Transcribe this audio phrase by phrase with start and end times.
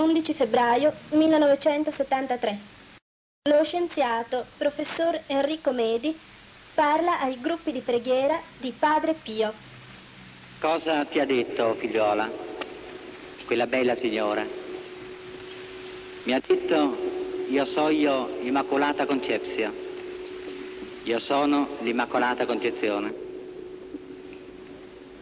[0.00, 2.58] 11 febbraio 1973.
[3.50, 6.18] Lo scienziato professor Enrico Medi
[6.72, 9.52] parla ai gruppi di preghiera di Padre Pio.
[10.58, 12.30] Cosa ti ha detto, figliola,
[13.44, 14.42] quella bella signora?
[16.22, 16.96] Mi ha detto,
[17.50, 19.70] io sono Immacolata Concepzia,
[21.02, 23.12] io sono l'Immacolata Concezione.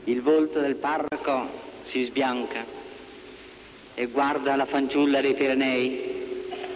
[0.04, 1.48] Il volto del parroco
[1.84, 2.77] si sbianca
[3.98, 6.00] e guarda la fanciulla dei Pirenei,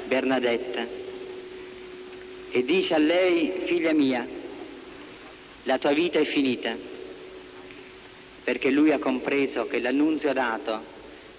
[0.09, 0.85] Bernadetta,
[2.51, 4.27] e dice a lei, figlia mia,
[5.62, 6.75] la tua vita è finita,
[8.43, 10.81] perché lui ha compreso che l'annunzio dato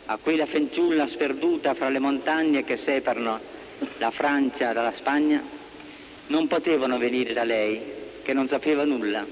[0.06, 3.38] a quella fanciulla sperduta fra le montagne che separano
[3.98, 5.44] la Francia dalla Spagna
[6.28, 7.81] non potevano venire da lei,
[8.23, 9.26] che non sapeva nulla,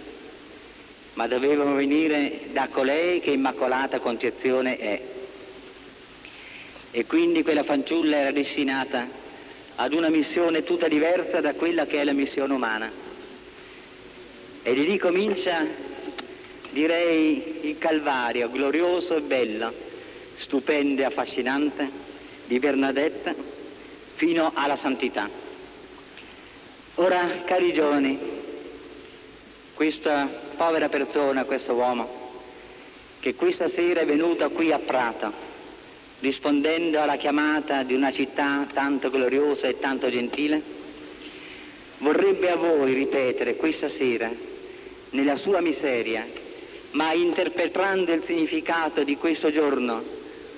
[1.14, 5.11] ma dovevano venire da colei che Immacolata Concezione è.
[6.92, 9.08] E quindi quella fanciulla era destinata
[9.76, 12.92] ad una missione tutta diversa da quella che è la missione umana.
[14.64, 15.66] E di lì comincia,
[16.72, 19.74] direi, il Calvario, glorioso e bello,
[20.36, 21.90] stupendo e affascinante,
[22.46, 23.34] di Bernadetta,
[24.16, 25.30] fino alla santità.
[26.96, 28.20] Ora, cari giovani,
[29.74, 32.20] questa povera persona, questo uomo,
[33.20, 35.50] che questa sera è venuto qui a Prato,
[36.22, 40.62] rispondendo alla chiamata di una città tanto gloriosa e tanto gentile,
[41.98, 44.32] vorrebbe a voi ripetere questa sera,
[45.10, 46.26] nella sua miseria,
[46.92, 50.04] ma interpretando il significato di questo giorno,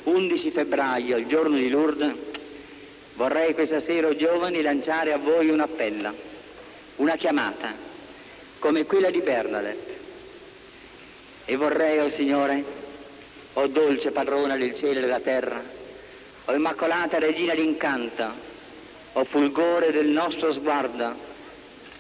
[0.04, 2.14] 11 febbraio, il giorno di Lourdes,
[3.16, 6.14] vorrei questa sera, oh giovani, lanciare a voi un appello,
[6.98, 7.74] una chiamata,
[8.60, 9.92] come quella di Bernadette.
[11.46, 12.83] E vorrei, oh Signore,
[13.54, 15.62] o dolce padrona del cielo e della terra,
[16.46, 18.52] o immacolata regina d'incanto,
[19.14, 21.14] o fulgore del nostro sguardo,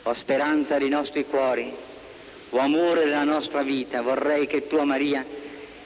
[0.04, 1.72] o speranza dei nostri cuori,
[2.50, 5.24] o amore della nostra vita, vorrei che tua Maria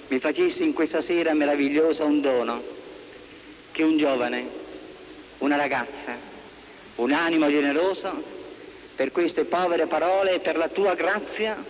[0.08, 2.64] mi facessi in questa sera meravigliosa un dono,
[3.72, 4.48] che un giovane,
[5.40, 6.16] una ragazza,
[6.96, 8.36] un animo generoso,
[8.96, 11.62] per queste povere parole e per la tua grazia,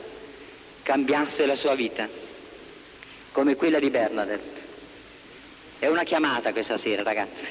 [0.83, 2.25] cambiasse la sua vita
[3.37, 4.61] come quella di Bernadette.
[5.77, 7.45] È una chiamata questa sera, ragazzi.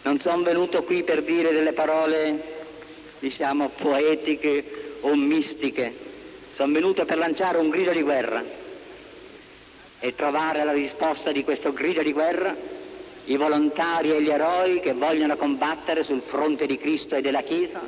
[0.00, 2.42] Non sono venuto qui per dire delle parole,
[3.18, 5.94] diciamo, poetiche o mistiche.
[6.54, 8.42] Sono venuto per lanciare un grido di guerra
[10.00, 12.56] e trovare la risposta di questo grido di guerra
[13.26, 17.82] i volontari e gli eroi che vogliono combattere sul fronte di Cristo e della Chiesa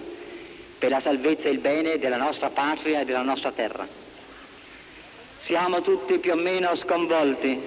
[0.79, 4.00] per la salvezza e il bene della nostra patria e della nostra terra.
[5.43, 7.59] Siamo tutti più o meno sconvolti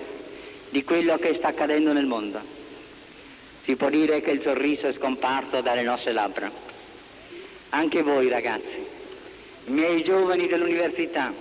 [0.70, 2.40] di quello che sta accadendo nel mondo.
[3.62, 6.52] Si può dire che il sorriso è scomparso dalle nostre labbra.
[7.70, 8.86] Anche voi ragazzi,
[9.66, 11.34] miei giovani dell'università,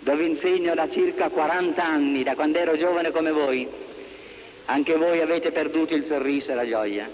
[0.00, 3.68] dove insegno da circa 40 anni, da quando ero giovane come voi,
[4.66, 7.08] anche voi avete perduto il sorriso e la gioia.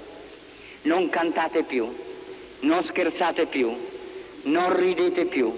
[0.83, 1.93] Non cantate più,
[2.61, 3.77] non scherzate più,
[4.43, 5.53] non ridete più,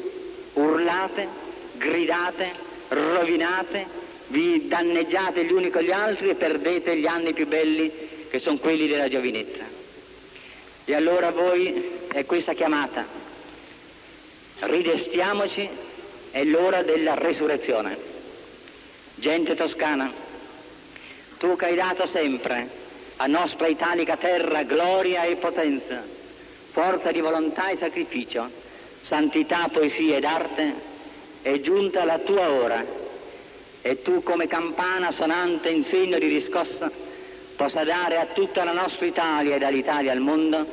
[0.54, 1.28] urlate,
[1.74, 3.86] gridate, rovinate,
[4.28, 7.90] vi danneggiate gli uni con gli altri e perdete gli anni più belli
[8.30, 9.62] che sono quelli della giovinezza.
[10.84, 13.04] E allora voi è questa chiamata.
[14.60, 15.68] Ridestiamoci,
[16.30, 17.96] è l'ora della resurrezione.
[19.16, 20.10] Gente toscana,
[21.38, 22.68] tu che hai dato sempre
[23.16, 26.02] a nostra italica terra gloria e potenza,
[26.70, 28.48] forza di volontà e sacrificio,
[29.00, 30.90] santità, poesia ed arte,
[31.42, 32.84] è giunta la tua ora
[33.82, 36.90] e tu come campana sonante in segno di riscossa
[37.56, 40.64] possa dare a tutta la nostra Italia e dall'Italia al mondo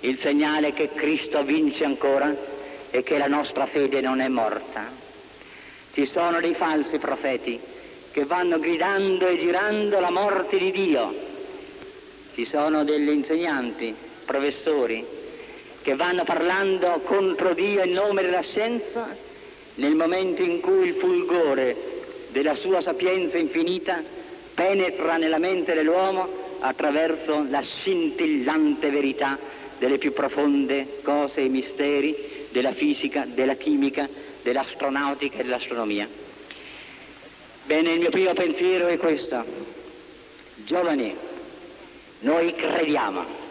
[0.00, 2.34] il segnale che Cristo vince ancora
[2.90, 4.90] e che la nostra fede non è morta.
[5.92, 7.58] Ci sono dei falsi profeti
[8.12, 11.14] che vanno gridando e girando la morte di Dio.
[12.34, 13.94] Ci sono degli insegnanti,
[14.24, 15.04] professori,
[15.82, 19.30] che vanno parlando contro Dio in nome della scienza
[19.76, 21.90] nel momento in cui il fulgore
[22.28, 24.02] della sua sapienza infinita
[24.54, 26.28] penetra nella mente dell'uomo
[26.60, 29.38] attraverso la scintillante verità
[29.78, 34.08] delle più profonde cose e misteri della fisica, della chimica,
[34.42, 36.08] dell'astronautica e dell'astronomia.
[37.64, 39.44] Bene, il mio primo pensiero è questo.
[40.56, 41.16] Giovani,
[42.20, 43.41] noi crediamo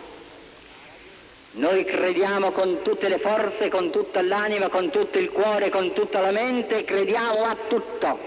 [1.53, 6.21] noi crediamo con tutte le forze, con tutta l'anima, con tutto il cuore, con tutta
[6.21, 8.19] la mente, crediamo a tutto.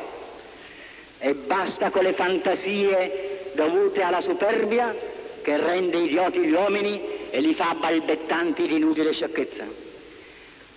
[1.19, 4.95] E basta con le fantasie dovute alla superbia
[5.41, 7.01] che rende idioti gli uomini
[7.31, 9.65] e li fa balbettanti di inutile sciocchezza.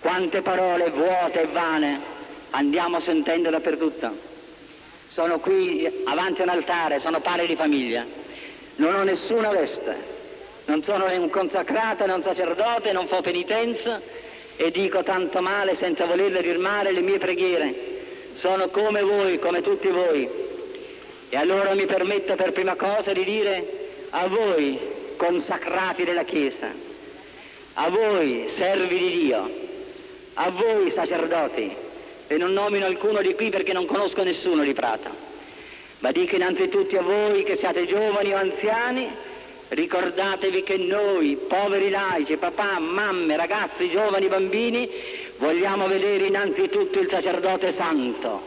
[0.00, 2.00] Quante parole vuote e vane
[2.50, 4.26] andiamo sentendo dappertutto.
[5.06, 8.06] Sono qui avanti a un altare, sono padre di famiglia,
[8.76, 10.16] non ho nessuna veste,
[10.68, 14.00] non sono un consacrato, non sacerdote, non fo penitenza
[14.54, 17.74] e dico tanto male senza volerle dir male le mie preghiere.
[18.36, 20.28] Sono come voi, come tutti voi.
[21.30, 23.64] E allora mi permetto per prima cosa di dire
[24.10, 24.78] a voi
[25.16, 26.70] consacrati della Chiesa,
[27.74, 29.50] a voi servi di Dio,
[30.34, 31.74] a voi sacerdoti,
[32.26, 35.10] e non nomino alcuno di qui perché non conosco nessuno di Prata,
[36.00, 39.10] ma dico innanzitutto a voi che siate giovani o anziani,
[39.68, 44.88] ricordatevi che noi, poveri laici, papà, mamme, ragazzi, giovani, bambini,
[45.36, 48.42] vogliamo vedere innanzitutto il sacerdote santo,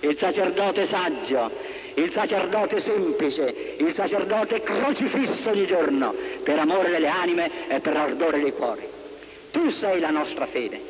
[0.00, 1.50] il sacerdote saggio,
[1.94, 8.40] il sacerdote semplice, il sacerdote crocifisso ogni giorno, per amore delle anime e per ardore
[8.40, 8.82] dei cuori.
[9.50, 10.80] Tu sei la nostra fede,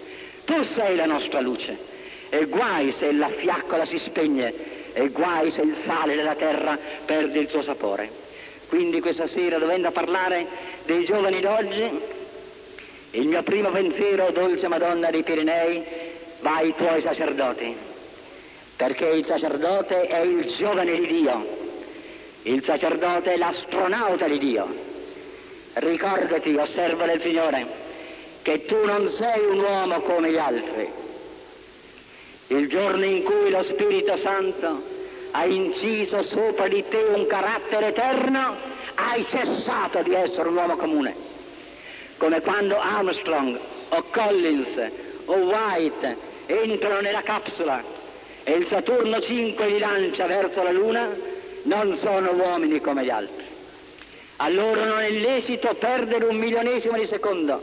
[0.44, 1.92] tu sei la nostra luce.
[2.30, 4.52] E guai se la fiaccola si spegne,
[4.92, 8.23] e guai se il sale della terra perde il suo sapore.
[8.74, 10.44] Quindi questa sera, dovendo parlare
[10.84, 11.88] dei giovani d'oggi,
[13.12, 15.80] il mio primo pensiero, dolce Madonna dei Pirenei,
[16.40, 17.76] va ai tuoi sacerdoti
[18.74, 21.46] perché il sacerdote è il giovane di Dio,
[22.42, 24.66] il sacerdote è l'astronauta di Dio.
[25.74, 27.64] Ricordati, osserva del Signore,
[28.42, 30.90] che tu non sei un uomo come gli altri.
[32.48, 34.93] Il giorno in cui lo Spirito Santo
[35.36, 38.54] ha inciso sopra di te un carattere eterno,
[38.94, 41.12] hai cessato di essere un uomo comune.
[42.18, 43.58] Come quando Armstrong
[43.88, 44.80] o Collins
[45.24, 46.16] o White
[46.46, 47.82] entrano nella capsula
[48.44, 51.08] e il Saturno 5 li lancia verso la Luna,
[51.64, 53.44] non sono uomini come gli altri.
[54.36, 57.60] A loro non è lecito perdere un milionesimo di secondo,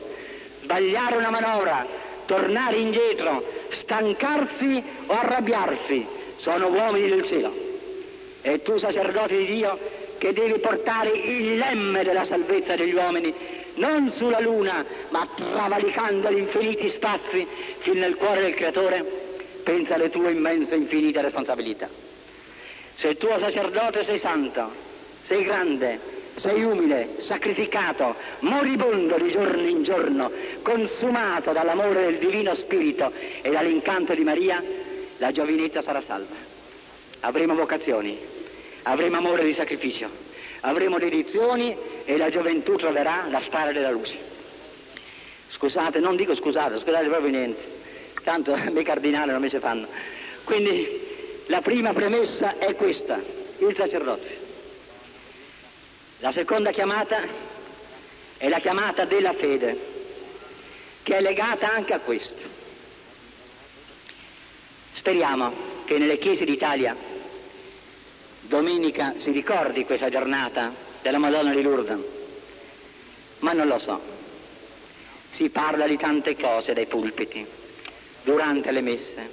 [0.62, 1.86] sbagliare una manovra,
[2.26, 6.20] tornare indietro, stancarsi o arrabbiarsi.
[6.42, 7.54] Sono uomini del cielo.
[8.42, 9.78] E tu, sacerdote di Dio,
[10.18, 13.32] che devi portare il lemme della salvezza degli uomini,
[13.76, 17.46] non sulla Luna, ma travalicando gli infiniti spazi
[17.78, 19.06] fino nel cuore del Creatore,
[19.62, 21.88] pensa alle tue immense e infinite responsabilità.
[22.96, 24.72] Se tuo sacerdote sei santo,
[25.22, 26.00] sei grande,
[26.34, 30.32] sei umile, sacrificato, moribondo di giorno in giorno,
[30.64, 33.12] consumato dall'amore del Divino Spirito
[33.44, 34.64] e dall'incanto di Maria,
[35.22, 36.36] la giovinezza sarà salva.
[37.20, 38.18] Avremo vocazioni,
[38.82, 40.10] avremo amore di sacrificio,
[40.62, 44.18] avremo dedizioni e la gioventù troverà la strada della luce.
[45.52, 47.80] Scusate, non dico scusate, scusate proprio niente
[48.24, 49.88] tanto i cardinali non mi si fanno.
[50.44, 53.20] Quindi la prima premessa è questa,
[53.60, 54.40] il sacerdote.
[56.20, 57.22] La seconda chiamata
[58.38, 59.78] è la chiamata della fede,
[61.04, 62.51] che è legata anche a questo.
[64.94, 65.52] Speriamo
[65.86, 66.96] che nelle chiese d'Italia
[68.42, 72.00] domenica si ricordi questa giornata della Madonna di Lourdes,
[73.40, 74.00] ma non lo so.
[75.30, 77.46] Si parla di tante cose dai pulpiti,
[78.24, 79.30] durante le messe,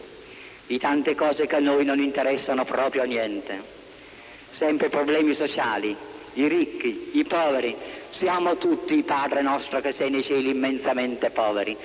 [0.67, 3.77] di tante cose che a noi non interessano proprio a niente.
[4.51, 5.95] Sempre problemi sociali,
[6.35, 7.77] i ricchi, i poveri.
[8.11, 11.77] Siamo tutti, Padre nostro che sei nei cieli, immensamente poveri.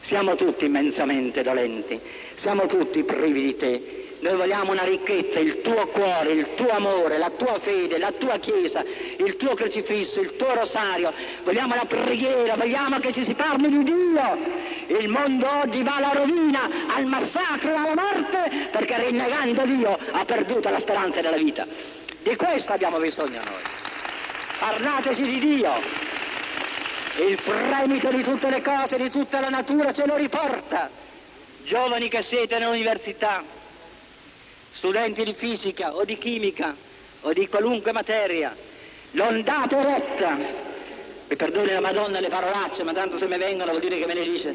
[0.00, 2.00] Siamo tutti immensamente dolenti.
[2.34, 7.18] Siamo tutti privi di te noi vogliamo una ricchezza, il tuo cuore, il tuo amore,
[7.18, 8.82] la tua fede, la tua chiesa,
[9.16, 11.12] il tuo crocifisso, il tuo rosario.
[11.44, 14.98] Vogliamo la preghiera, vogliamo che ci si parli di Dio.
[14.98, 20.68] Il mondo oggi va alla rovina, al massacro, alla morte, perché rinnegando Dio ha perduto
[20.68, 21.64] la speranza della vita.
[22.20, 23.62] Di questo abbiamo bisogno noi.
[24.58, 26.17] Parlateci di Dio.
[27.18, 30.88] Il fremito di tutte le cose, di tutta la natura ce lo riporta.
[31.64, 33.42] Giovani che siete all'università,
[34.72, 36.74] studenti di fisica o di chimica
[37.22, 38.56] o di qualunque materia,
[39.10, 40.36] non date retta,
[41.28, 44.14] mi perdoni la Madonna le parolacce, ma tanto se mi vengono vuol dire che me
[44.14, 44.54] ne dice,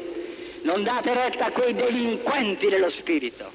[0.62, 3.52] non date retta a quei delinquenti dello spirito,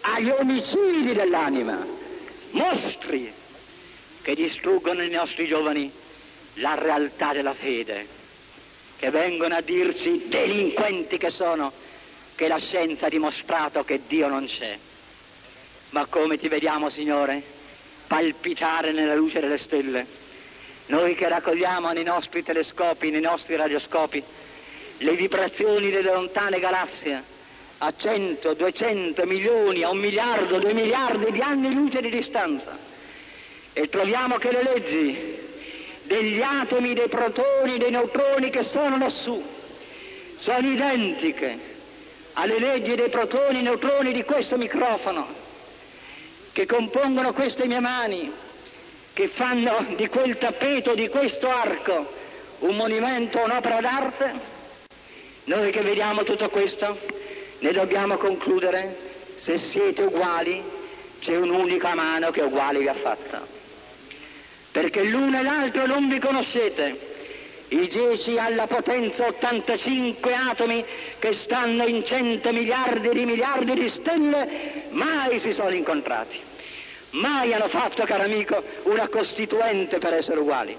[0.00, 1.86] agli omicidi dell'anima,
[2.52, 3.30] mostri
[4.22, 5.92] che distruggono i nostri giovani
[6.54, 8.18] la realtà della fede,
[9.00, 11.72] che vengono a dirci delinquenti che sono,
[12.34, 14.76] che la scienza ha dimostrato che Dio non c'è.
[15.90, 17.42] Ma come ti vediamo, Signore,
[18.06, 20.06] palpitare nella luce delle stelle.
[20.88, 24.22] Noi che raccogliamo nei nostri telescopi, nei nostri radioscopi,
[24.98, 27.22] le vibrazioni delle lontane galassie
[27.78, 32.76] a 100, 200 milioni, a un miliardo, due miliardi di anni luce di distanza.
[33.72, 35.39] E troviamo che le leggi
[36.10, 39.40] degli atomi, dei protoni, dei neutroni che sono lassù,
[40.36, 41.56] sono identiche
[42.32, 45.24] alle leggi dei protoni e neutroni di questo microfono,
[46.50, 48.32] che compongono queste mie mani,
[49.12, 52.12] che fanno di quel tappeto, di questo arco,
[52.58, 54.32] un monumento, un'opera d'arte,
[55.44, 56.98] noi che vediamo tutto questo
[57.60, 58.96] ne dobbiamo concludere,
[59.36, 60.60] se siete uguali,
[61.20, 63.59] c'è un'unica mano che uguale vi ha fatta.
[64.72, 67.08] Perché l'uno e l'altro non vi conoscete.
[67.68, 70.84] I dieci alla potenza 85 atomi
[71.18, 76.38] che stanno in 100 miliardi di miliardi di stelle mai si sono incontrati.
[77.10, 80.76] Mai hanno fatto, caro amico, una costituente per essere uguali.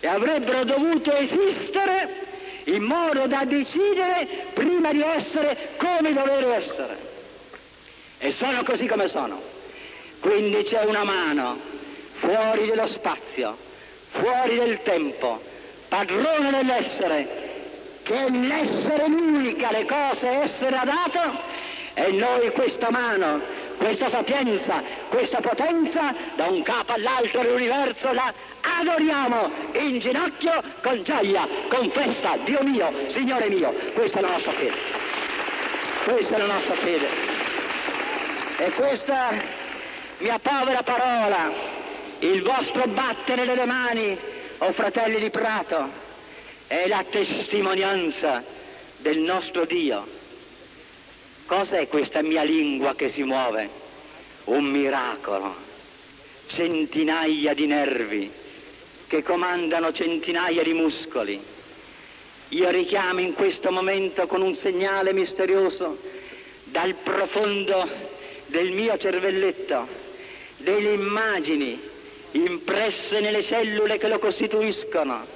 [0.00, 2.30] E avrebbero dovuto esistere
[2.64, 6.96] in modo da decidere prima di essere come dovere essere.
[8.18, 9.40] E sono così come sono.
[10.20, 11.71] Quindi c'è una mano
[12.22, 13.56] fuori dello spazio,
[14.10, 15.42] fuori del tempo,
[15.88, 17.50] padrone dell'essere,
[18.04, 21.20] che è l'essere l'unica, le cose essere dato,
[21.94, 23.40] e noi questa mano,
[23.76, 31.48] questa sapienza, questa potenza, da un capo all'altro dell'universo la adoriamo in ginocchio con gioia,
[31.68, 34.78] con festa, Dio mio, Signore mio, questa è la nostra fede.
[36.04, 37.08] Questa è la nostra fede.
[38.58, 39.30] E questa
[40.18, 41.71] mia povera parola,
[42.22, 44.16] il vostro battere delle mani,
[44.58, 45.90] o oh fratelli di Prato,
[46.68, 48.44] è la testimonianza
[48.98, 50.06] del nostro Dio.
[51.46, 53.68] Cos'è questa mia lingua che si muove?
[54.44, 55.54] Un miracolo,
[56.46, 58.30] centinaia di nervi,
[59.08, 61.42] che comandano centinaia di muscoli.
[62.50, 65.98] Io richiamo in questo momento con un segnale misterioso
[66.64, 67.88] dal profondo
[68.46, 69.88] del mio cervelletto
[70.58, 71.90] delle immagini
[72.32, 75.26] impresse nelle cellule che lo costituiscono,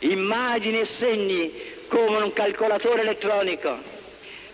[0.00, 1.52] immagini e segni
[1.88, 3.76] come un calcolatore elettronico.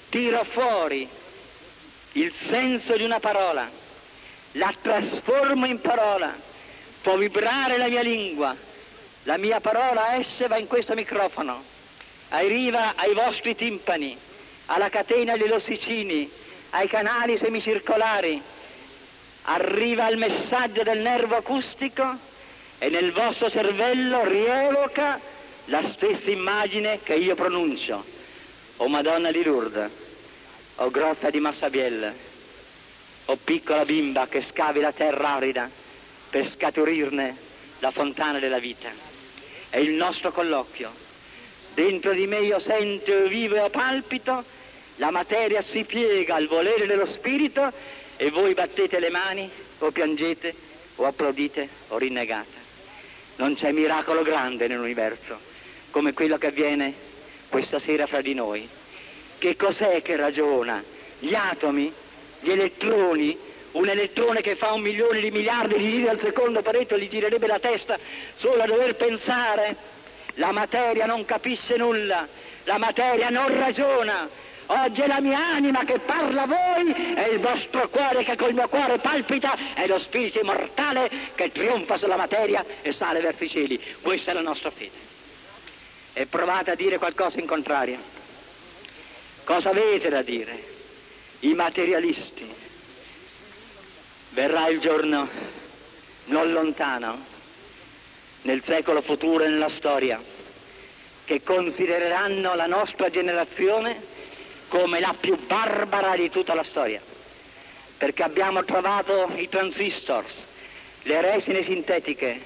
[0.08, 1.08] Tiro fuori
[2.12, 3.68] il senso di una parola,
[4.52, 6.32] la trasformo in parola
[7.02, 8.56] può vibrare la mia lingua,
[9.24, 11.62] la mia parola esce va in questo microfono,
[12.28, 14.16] arriva ai vostri timpani,
[14.66, 16.30] alla catena degli ossicini,
[16.70, 18.40] ai canali semicircolari,
[19.44, 22.16] arriva il messaggio del nervo acustico
[22.78, 25.20] e nel vostro cervello rievoca
[25.66, 28.12] la stessa immagine che io pronuncio.
[28.76, 29.90] O Madonna di Lourdes,
[30.76, 32.14] o grotta di Massabielle,
[33.26, 35.70] o piccola bimba che scavi la terra arida,
[36.28, 37.36] per scaturirne
[37.78, 38.90] la fontana della vita.
[39.70, 40.90] È il nostro colloquio.
[41.74, 44.44] Dentro di me io sento, vivo e palpito,
[44.96, 47.72] la materia si piega al volere dello spirito
[48.16, 50.54] e voi battete le mani o piangete
[50.96, 52.62] o applaudite o rinnegate.
[53.36, 55.52] Non c'è miracolo grande nell'universo
[55.90, 56.92] come quello che avviene
[57.48, 58.68] questa sera fra di noi.
[59.38, 60.82] Che cos'è che ragiona?
[61.18, 61.92] Gli atomi,
[62.40, 63.36] gli elettroni,
[63.72, 67.46] un elettrone che fa un milione di miliardi di giri al secondo paretto gli girerebbe
[67.46, 67.98] la testa
[68.36, 69.92] solo a dover pensare.
[70.34, 72.26] La materia non capisce nulla,
[72.64, 74.28] la materia non ragiona.
[74.66, 78.54] Oggi è la mia anima che parla a voi, è il vostro cuore che col
[78.54, 83.48] mio cuore palpita, è lo spirito immortale che trionfa sulla materia e sale verso i
[83.48, 83.80] cieli.
[84.00, 85.12] Questa è la nostra fede.
[86.14, 87.98] E provate a dire qualcosa in contrario.
[89.44, 90.72] Cosa avete da dire?
[91.40, 92.62] I materialisti,
[94.34, 95.28] Verrà il giorno
[96.24, 97.24] non lontano,
[98.42, 100.20] nel secolo futuro e nella storia,
[101.24, 103.96] che considereranno la nostra generazione
[104.74, 107.00] come la più barbara di tutta la storia,
[107.96, 110.32] perché abbiamo trovato i transistors,
[111.02, 112.40] le resine sintetiche,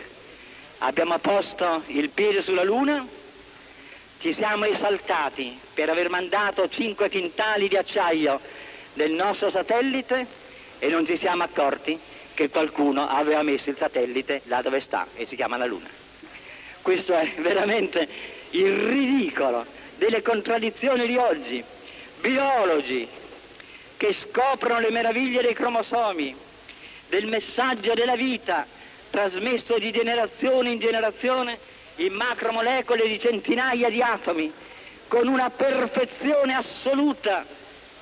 [0.80, 3.06] abbiamo posto il piede sulla Luna,
[4.18, 8.38] ci siamo esaltati per aver mandato 5 quintali di acciaio
[8.92, 10.26] del nostro satellite
[10.80, 11.98] e non ci siamo accorti
[12.34, 15.88] che qualcuno aveva messo il satellite là dove sta e si chiama la Luna.
[16.82, 18.06] Questo è veramente
[18.50, 19.64] il ridicolo
[19.96, 21.64] delle contraddizioni di oggi.
[22.20, 23.08] Biologi
[23.96, 26.34] che scoprono le meraviglie dei cromosomi,
[27.08, 28.66] del messaggio della vita
[29.10, 31.58] trasmesso di generazione in generazione
[31.96, 34.52] in macromolecole di centinaia di atomi,
[35.08, 37.44] con una perfezione assoluta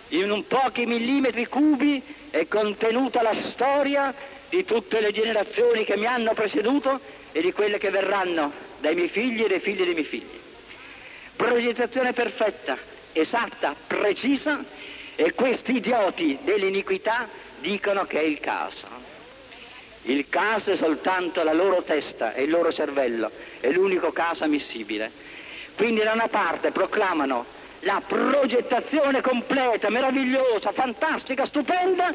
[0.09, 4.15] in un pochi millimetri cubi è contenuta la storia
[4.49, 7.01] di tutte le generazioni che mi hanno preceduto
[7.33, 10.41] e di quelle che verranno dai miei figli e dai figli dei miei figli.
[11.37, 12.79] Progettazione perfetta,
[13.21, 14.63] esatta, precisa
[15.15, 17.29] e questi idioti dell'iniquità
[17.61, 18.87] dicono che è il caso.
[20.03, 23.31] Il caso è soltanto la loro testa e il loro cervello,
[23.61, 25.11] è l'unico caso ammissibile.
[25.75, 27.45] Quindi da una parte proclamano
[27.81, 32.15] la progettazione completa, meravigliosa, fantastica, stupenda,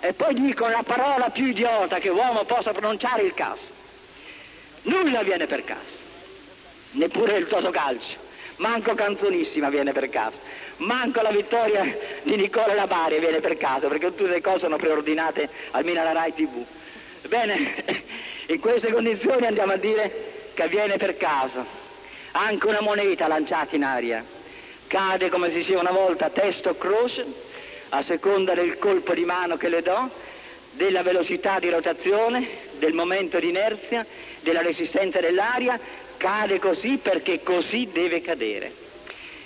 [0.00, 3.72] e poi dicono la parola più idiota che uomo possa pronunciare, il caso.
[4.82, 5.96] Nulla viene per caso,
[6.92, 8.16] neppure il Totocalcio,
[8.62, 10.38] manco Canzonissima viene per caso,
[10.78, 11.82] manco la vittoria
[12.22, 16.32] di Nicola Labari viene per caso, perché tutte le cose sono preordinate almeno alla RAI
[16.32, 16.64] TV.
[17.26, 17.84] Bene,
[18.46, 21.80] in queste condizioni andiamo a dire che avviene per caso.
[22.34, 24.24] Anche una moneta lanciata in aria
[24.86, 27.24] cade, come si diceva una volta, testo o croce,
[27.90, 30.10] a seconda del colpo di mano che le do,
[30.72, 32.46] della velocità di rotazione,
[32.78, 34.04] del momento di inerzia,
[34.40, 35.80] della resistenza dell'aria,
[36.22, 38.72] cade così perché così deve cadere.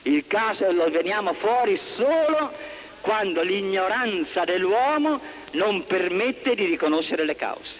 [0.03, 2.53] Il caso lo veniamo fuori solo
[3.01, 5.19] quando l'ignoranza dell'uomo
[5.53, 7.79] non permette di riconoscere le cause.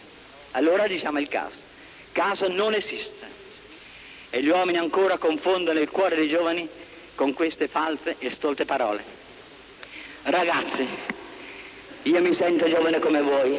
[0.53, 1.59] Allora diciamo il caso.
[2.13, 3.27] Caso non esiste.
[4.31, 6.67] E gli uomini ancora confondono il cuore dei giovani
[7.15, 9.05] con queste false e stolte parole.
[10.23, 10.89] Ragazzi,
[12.05, 13.59] io mi sento giovane come voi,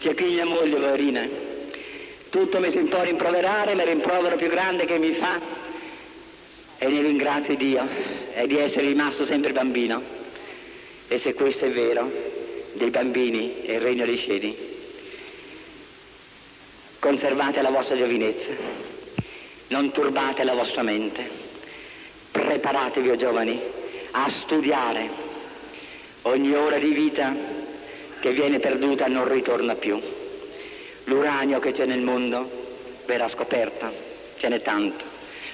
[0.00, 1.45] c'è qui mia moglie, poverina,
[2.30, 5.40] tutto mi si può rimproverare, ma il rimprovero più grande che mi fa
[6.78, 7.86] e ne ringrazio Dio
[8.32, 10.02] è di essere rimasto sempre bambino.
[11.08, 12.10] E se questo è vero,
[12.72, 14.56] dei bambini è il regno dei cieli.
[16.98, 18.52] Conservate la vostra giovinezza,
[19.68, 21.44] non turbate la vostra mente
[22.36, 23.60] preparatevi, o giovani,
[24.12, 25.08] a studiare.
[26.22, 27.34] Ogni ora di vita
[28.20, 30.00] che viene perduta non ritorna più.
[31.06, 32.48] L'uranio che c'è nel mondo
[33.04, 33.92] verrà scoperta,
[34.36, 35.04] ce n'è tanto.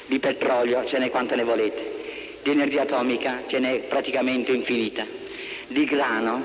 [0.06, 2.38] Di petrolio ce n'è quanto ne volete.
[2.42, 5.06] Di energia atomica ce n'è praticamente infinita.
[5.68, 6.44] Di grano,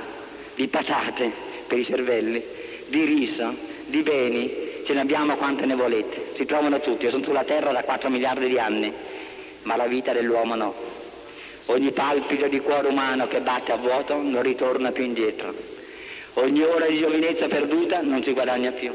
[0.56, 1.30] di patate
[1.68, 2.44] per i cervelli,
[2.88, 3.54] di riso,
[3.86, 6.30] di beni, ce ne abbiamo quante ne volete.
[6.34, 8.94] Si trovano tutti, io sono sulla Terra da 4 miliardi di anni
[9.68, 10.74] ma la vita dell'uomo no.
[11.66, 15.54] Ogni palpito di cuore umano che batte a vuoto non ritorna più indietro.
[16.40, 18.92] Ogni ora di giovinezza perduta non si guadagna più.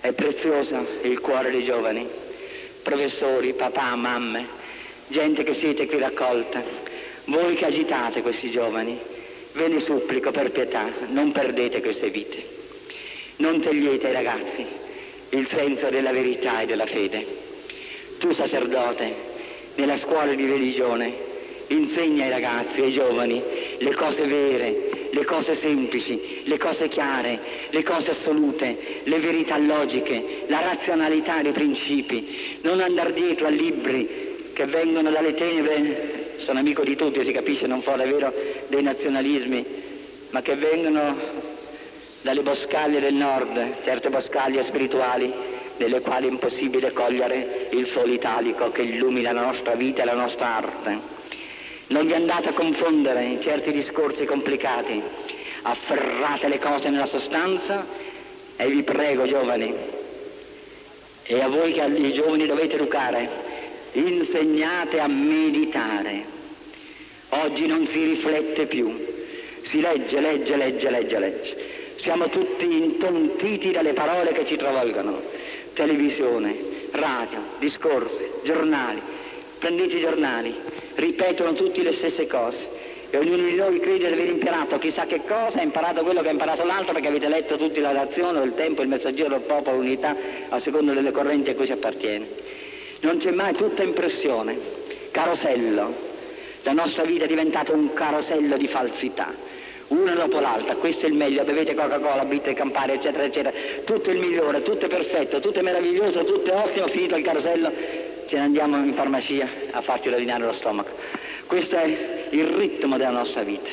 [0.00, 2.08] È prezioso il cuore dei giovani,
[2.82, 4.46] professori, papà, mamme,
[5.08, 6.62] gente che siete qui raccolta,
[7.26, 8.98] voi che agitate questi giovani,
[9.52, 12.42] ve ne supplico per pietà, non perdete queste vite.
[13.36, 14.64] Non togliete ai ragazzi
[15.30, 17.26] il senso della verità e della fede.
[18.18, 19.14] Tu sacerdote,
[19.74, 21.12] nella scuola di religione
[21.66, 23.42] insegna ai ragazzi, ai giovani,
[23.76, 30.44] le cose vere, le cose semplici, le cose chiare, le cose assolute, le verità logiche,
[30.46, 36.82] la razionalità dei principi, non andare dietro a libri che vengono dalle tenebre, sono amico
[36.82, 38.32] di tutti, si capisce, non fa davvero
[38.68, 39.64] dei nazionalismi,
[40.30, 41.14] ma che vengono
[42.22, 45.30] dalle boscaglie del nord, certe boscaglie spirituali,
[45.76, 50.14] nelle quali è impossibile cogliere il sole italico che illumina la nostra vita e la
[50.14, 51.11] nostra arte.
[51.92, 55.02] Non vi andate a confondere in certi discorsi complicati,
[55.60, 57.86] afferrate le cose nella sostanza
[58.56, 59.74] e vi prego giovani,
[61.22, 63.28] e a voi che i giovani dovete educare,
[63.92, 66.24] insegnate a meditare.
[67.28, 68.90] Oggi non si riflette più,
[69.60, 71.56] si legge, legge, legge, legge, legge.
[71.96, 75.20] Siamo tutti intontiti dalle parole che ci travolgono
[75.74, 76.56] televisione,
[76.92, 79.00] radio, discorsi, giornali.
[79.58, 82.68] Prendete i giornali, ripetono tutti le stesse cose
[83.10, 86.28] e ognuno di noi crede di aver imparato chissà che cosa, ha imparato quello che
[86.28, 89.76] ha imparato l'altro perché avete letto tutti la nazione, il tempo, il messaggero del popolo,
[89.76, 90.16] l'unità,
[90.48, 92.26] a seconda delle correnti a cui si appartiene.
[93.00, 94.58] Non c'è mai tutta impressione,
[95.10, 96.10] carosello.
[96.62, 99.50] La nostra vita è diventata un carosello di falsità
[99.92, 103.52] una dopo l'altra, questo è il meglio, bevete Coca-Cola, bitte Campari, eccetera, eccetera,
[103.84, 107.22] tutto è il migliore, tutto è perfetto, tutto è meraviglioso, tutto è ottimo, finito il
[107.22, 107.70] carosello,
[108.26, 110.90] ce ne andiamo in farmacia a farci rovinare lo stomaco.
[111.46, 113.68] Questo è il ritmo della nostra vita.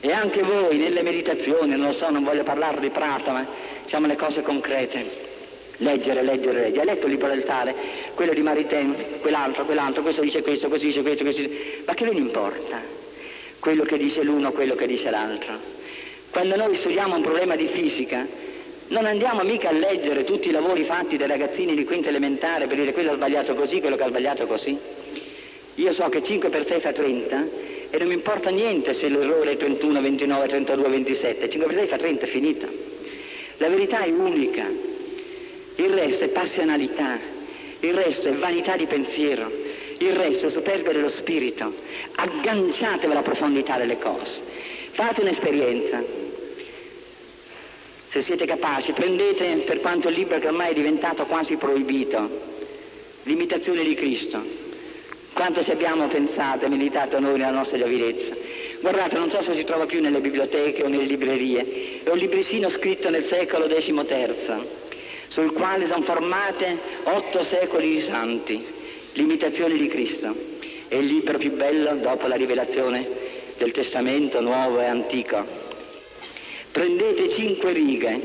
[0.00, 3.46] E anche voi nelle meditazioni, non lo so, non voglio parlare di Prata, ma
[3.84, 5.30] diciamo le cose concrete.
[5.76, 6.80] Leggere, leggere, leggere.
[6.80, 7.74] Hai letto il libro del tale,
[8.14, 11.82] quello di Maritain, quell'altro, quell'altro, questo dice questo, questo dice questo, questo dice...
[11.84, 13.00] Ma che ve ne importa?
[13.62, 15.56] quello che dice l'uno, quello che dice l'altro.
[16.30, 18.26] Quando noi studiamo un problema di fisica,
[18.88, 22.76] non andiamo mica a leggere tutti i lavori fatti dai ragazzini di quinta elementare per
[22.76, 24.78] dire quello ha sbagliato così, quello che ha sbagliato così.
[25.76, 27.46] Io so che 5 per 6 fa 30
[27.90, 31.48] e non mi importa niente se l'errore è 31, 29, 32, 27.
[31.50, 32.66] 5 per 6 fa 30, è finita.
[33.58, 34.66] La verità è unica.
[35.76, 37.18] Il resto è passionalità,
[37.80, 39.50] il resto è vanità di pensiero,
[39.98, 41.72] il resto è superbia dello spirito.
[42.16, 44.40] Agganciatevi alla profondità delle cose.
[44.92, 46.21] Fate un'esperienza.
[48.12, 52.28] Se siete capaci, prendete per quanto il libro che ormai è diventato quasi proibito,
[53.22, 54.44] l'imitazione di Cristo.
[55.32, 58.34] Quanto ci abbiamo pensato e meditato noi nella nostra giovinezza.
[58.80, 62.68] Guardate, non so se si trova più nelle biblioteche o nelle librerie, è un libricino
[62.68, 63.94] scritto nel secolo XIII,
[65.28, 68.62] sul quale sono formate otto secoli di santi,
[69.14, 70.36] l'imitazione di Cristo.
[70.86, 73.08] È il libro più bello dopo la rivelazione
[73.56, 75.61] del Testamento nuovo e antico
[76.72, 78.18] Prendete cinque righe,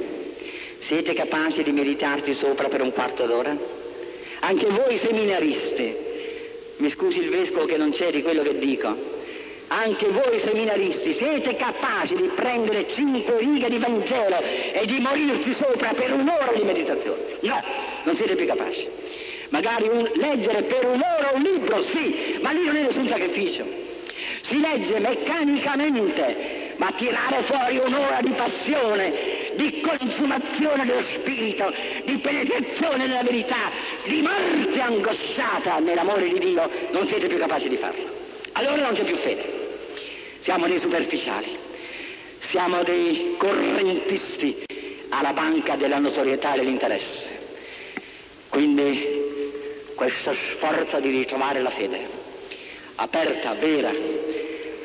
[0.80, 3.54] siete capaci di meditarci sopra per un quarto d'ora?
[4.40, 5.94] Anche voi seminaristi,
[6.78, 8.96] mi scusi il vescovo che non c'è di quello che dico,
[9.68, 15.94] anche voi seminaristi siete capaci di prendere cinque righe di Vangelo e di morirci sopra
[15.94, 17.22] per un'ora di meditazione?
[17.42, 17.62] No,
[18.04, 18.88] non siete più capaci.
[19.50, 23.66] Magari un, leggere per un'ora un libro, sì, ma lì non è nessun sacrificio.
[24.42, 29.14] Si legge meccanicamente ma tirare fuori un'ora di passione,
[29.56, 31.74] di consumazione dello spirito,
[32.06, 33.72] di penetrazione della verità,
[34.06, 38.04] di morte angosciata nell'amore di Dio, non siete più capaci di farlo.
[38.54, 39.66] Allora non c'è più fede.
[40.42, 41.58] Siamo dei superficiali,
[42.40, 44.64] siamo dei correntisti
[45.10, 47.36] alla banca della notorietà e dell'interesse.
[48.50, 49.26] Quindi
[49.96, 52.08] questo sforzo di ritrovare la fede,
[52.96, 53.92] aperta, vera,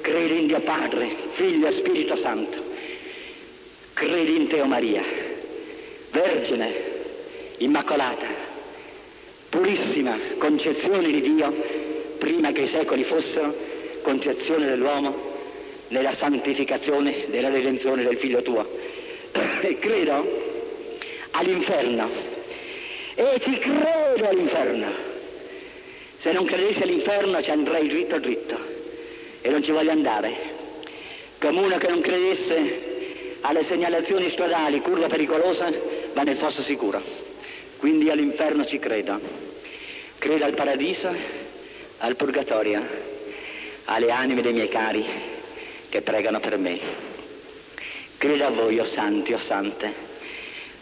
[0.03, 2.63] credi in Dio Padre, Figlio e Spirito Santo,
[3.95, 5.03] credi in Teo Maria,
[6.11, 6.91] Vergine,
[7.59, 8.27] Immacolata,
[9.49, 11.55] purissima concezione di Dio,
[12.19, 13.57] prima che i secoli fossero,
[14.03, 15.31] concezione dell'uomo,
[15.89, 18.69] nella santificazione della redenzione del Figlio tuo.
[19.63, 20.51] E credo
[21.31, 22.11] all'inferno,
[23.15, 24.89] e ci credo all'inferno.
[26.17, 28.72] Se non credessi all'inferno ci andrei dritto dritto
[29.43, 30.61] e non ci voglio andare.
[31.39, 35.71] Come uno che non credesse alle segnalazioni stradali, curva pericolosa,
[36.15, 37.03] va nel fosso sicuro.
[37.77, 39.21] Quindi all'inferno ci credo.
[40.19, 41.13] Credo al paradiso,
[41.99, 42.81] al purgatorio,
[43.87, 45.05] alle anime dei miei cari
[45.89, 46.79] che pregano per me.
[48.17, 49.93] Credo a voi, o oh santi, o oh sante.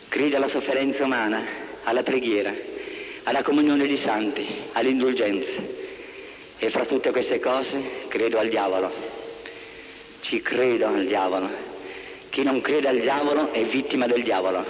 [0.09, 1.43] Credo alla sofferenza umana,
[1.85, 2.53] alla preghiera,
[3.23, 5.80] alla comunione di santi, alle indulgenze
[6.63, 8.93] e fra tutte queste cose credo al diavolo.
[10.21, 11.49] Ci credo al diavolo.
[12.29, 14.63] Chi non crede al diavolo è vittima del diavolo,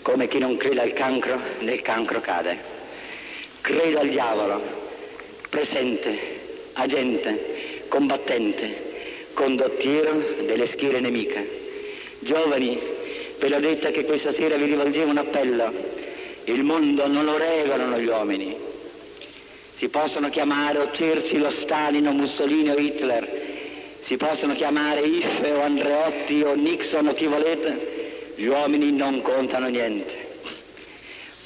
[0.00, 2.58] come chi non crede al cancro, nel cancro cade.
[3.60, 4.62] Credo al diavolo,
[5.50, 6.18] presente,
[6.72, 11.58] agente, combattente, condottiero delle schiere nemiche.
[12.20, 12.80] Giovani,
[13.38, 15.70] ve l'ho detta che questa sera vi rivolgevo un appello.
[16.44, 18.56] Il mondo non lo regolano gli uomini,
[19.80, 23.26] si possono chiamare o Churchill o Stalin o Mussolini o Hitler,
[24.02, 29.68] si possono chiamare Iffe o Andreotti o Nixon o chi volete, gli uomini non contano
[29.68, 30.28] niente.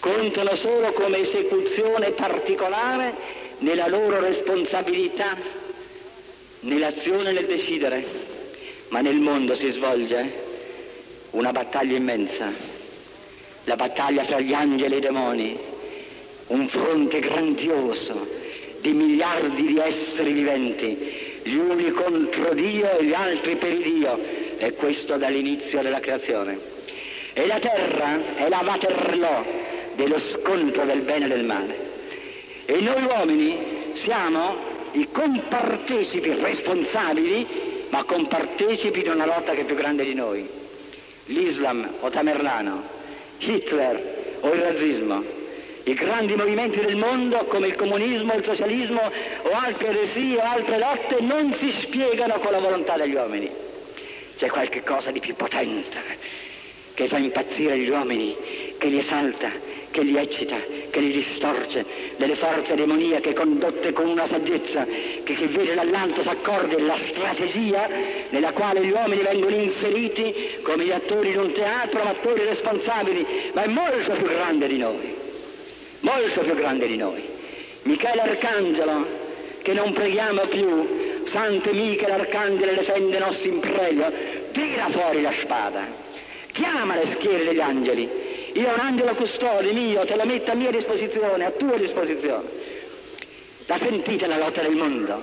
[0.00, 3.14] Contano solo come esecuzione particolare
[3.58, 5.36] nella loro responsabilità,
[6.58, 8.04] nell'azione e nel decidere,
[8.88, 10.42] ma nel mondo si svolge
[11.30, 12.52] una battaglia immensa,
[13.62, 15.72] la battaglia fra gli angeli e i demoni,
[16.48, 18.26] un fronte grandioso
[18.80, 20.96] di miliardi di esseri viventi,
[21.42, 24.18] gli uni contro Dio e gli altri per Dio,
[24.58, 26.58] e questo dall'inizio della creazione.
[27.32, 29.44] E la terra è la Waterloo
[29.94, 31.76] dello scontro del bene e del male.
[32.66, 37.46] E noi uomini siamo i compartecipi responsabili,
[37.90, 40.46] ma compartecipi di una lotta che è più grande di noi.
[41.26, 42.82] L'Islam o Tamerlano,
[43.38, 45.24] Hitler o il razzismo,
[45.86, 49.02] i grandi movimenti del mondo come il comunismo, il socialismo
[49.42, 53.50] o altre eresie o altre lotte non si spiegano con la volontà degli uomini.
[54.36, 56.42] C'è qualche cosa di più potente
[56.94, 58.34] che fa impazzire gli uomini,
[58.78, 59.50] che li esalta,
[59.90, 60.56] che li eccita,
[60.90, 61.84] che li distorce,
[62.16, 67.88] delle forze demoniache condotte con una saggezza che chi vede dall'alto si accorge della strategia
[68.30, 73.64] nella quale gli uomini vengono inseriti come gli attori di un teatro, attori responsabili, ma
[73.64, 75.23] è molto più grande di noi
[76.04, 77.22] molto più grande di noi.
[77.82, 79.06] Michele Arcangelo,
[79.62, 84.12] che non preghiamo più, Sante Michele Arcangelo difende i nostri impreglio,
[84.52, 85.86] tira fuori la spada,
[86.52, 88.08] chiama le schiere degli angeli.
[88.52, 92.62] Io un angelo custode mio, te lo metto a mia disposizione, a tua disposizione.
[93.66, 95.20] La sentite la lotta del mondo?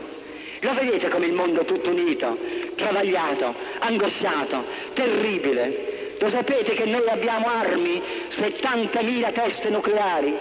[0.60, 2.38] Lo vedete come il mondo tutto unito,
[2.76, 4.64] travagliato, angosciato,
[4.94, 6.16] terribile.
[6.20, 10.36] Lo sapete che noi abbiamo armi, 70.000 teste nucleari,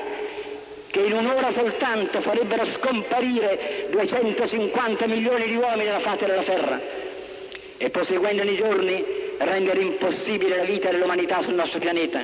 [0.90, 6.80] che in un'ora soltanto farebbero scomparire 250 milioni di uomini dalla faccia della terra
[7.76, 9.04] e proseguendo nei giorni
[9.38, 12.22] rendere impossibile la vita dell'umanità sul nostro pianeta.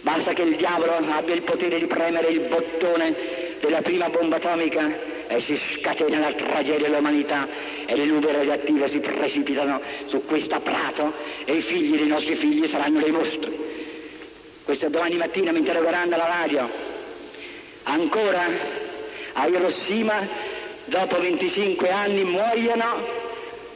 [0.00, 3.14] Basta che il diavolo abbia il potere di premere il bottone
[3.60, 4.90] della prima bomba atomica
[5.28, 7.46] e si scatena la tragedia dell'umanità
[7.84, 11.12] e le nube radioattive si precipitano su questo prato
[11.44, 13.56] e i figli dei nostri figli saranno dei mostri.
[14.64, 16.87] Questo domani mattina mi interrogheranno alla radio.
[17.88, 18.44] Ancora
[19.32, 20.28] a Hiroshima,
[20.84, 22.84] dopo 25 anni, muoiono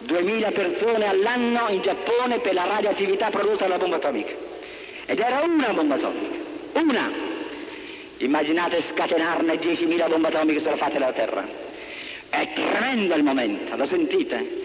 [0.00, 4.32] 2000 persone all'anno in Giappone per la radioattività prodotta dalla bomba atomica.
[5.06, 6.36] Ed era una bomba atomica,
[6.74, 7.10] una.
[8.18, 11.48] Immaginate scatenarne 10.000 bombe atomiche sulla faccia della Terra.
[12.28, 14.61] È tremendo il momento, lo sentite?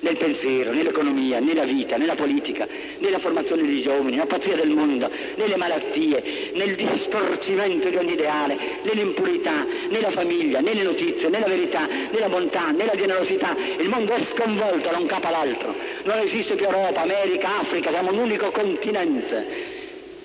[0.00, 5.10] Nel pensiero, nell'economia, nella vita, nella politica, nella formazione dei giovani, nella pazzia del mondo,
[5.34, 12.28] nelle malattie, nel distorcimento di ogni ideale, nell'impurità, nella famiglia, nelle notizie, nella verità, nella
[12.28, 13.56] bontà, nella generosità.
[13.78, 15.74] Il mondo è sconvolto da un capo all'altro.
[16.04, 19.77] Non esiste più Europa, America, Africa, siamo un unico continente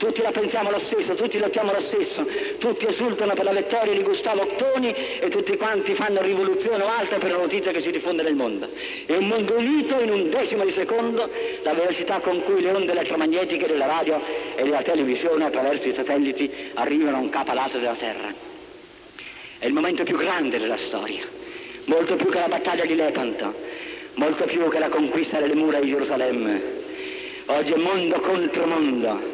[0.03, 4.01] tutti la pensiamo lo stesso, tutti lottiamo lo stesso, tutti esultano per la vittoria di
[4.01, 8.21] Gustavo Ottoni e tutti quanti fanno rivoluzione o altro per la notizia che si diffonde
[8.21, 8.67] nel mondo.
[9.05, 11.29] È un mondo unito in un decimo di secondo
[11.61, 14.19] la velocità con cui le onde elettromagnetiche della radio
[14.55, 18.33] e della televisione attraverso i satelliti arrivano a un capo all'altro della Terra.
[19.57, 21.23] È il momento più grande della storia,
[21.85, 23.53] molto più che la battaglia di Lepanto,
[24.15, 26.81] molto più che la conquista delle mura di Gerusalemme.
[27.45, 29.32] Oggi è mondo contro mondo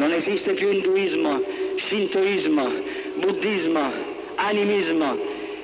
[0.00, 1.42] non esiste più induismo,
[1.76, 2.70] shintoismo,
[3.16, 3.92] buddismo,
[4.36, 5.14] animismo,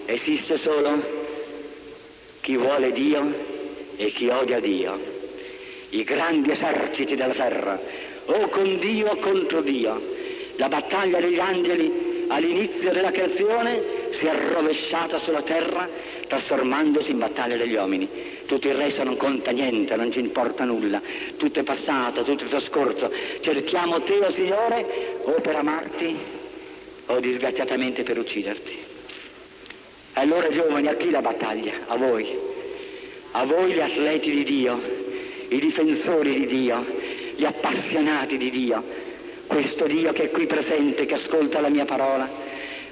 [0.05, 1.03] esiste solo
[2.43, 3.33] chi vuole Dio
[3.97, 5.01] e chi odia Dio.
[5.89, 7.81] I grandi eserciti della terra,
[8.27, 9.99] o con Dio o contro Dio.
[10.57, 15.89] La battaglia degli angeli all'inizio della creazione si è rovesciata sulla terra
[16.27, 21.03] trasformandosi in battaglia degli uomini tutto il resto non conta niente, non ci importa nulla,
[21.37, 23.13] tutto è passato, tutto è trascorso.
[23.41, 26.17] Cerchiamo te, o oh Signore, o per amarti
[27.07, 28.85] o disgraziatamente per ucciderti.
[30.15, 31.73] Allora giovani, a chi la battaglia?
[31.89, 32.39] A voi.
[33.33, 34.81] A voi gli atleti di Dio,
[35.49, 36.85] i difensori di Dio,
[37.35, 38.83] gli appassionati di Dio,
[39.47, 42.29] questo Dio che è qui presente, che ascolta la mia parola,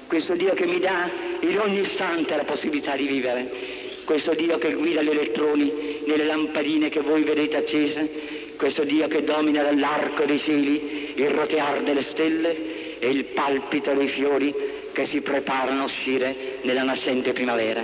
[0.07, 4.73] questo Dio che mi dà in ogni istante la possibilità di vivere questo Dio che
[4.73, 8.07] guida gli elettroni nelle lampadine che voi vedete accese,
[8.55, 14.07] questo Dio che domina dall'arco dei cieli il rotear delle stelle e il palpito dei
[14.07, 14.53] fiori
[14.93, 17.83] che si preparano a uscire nella nascente primavera.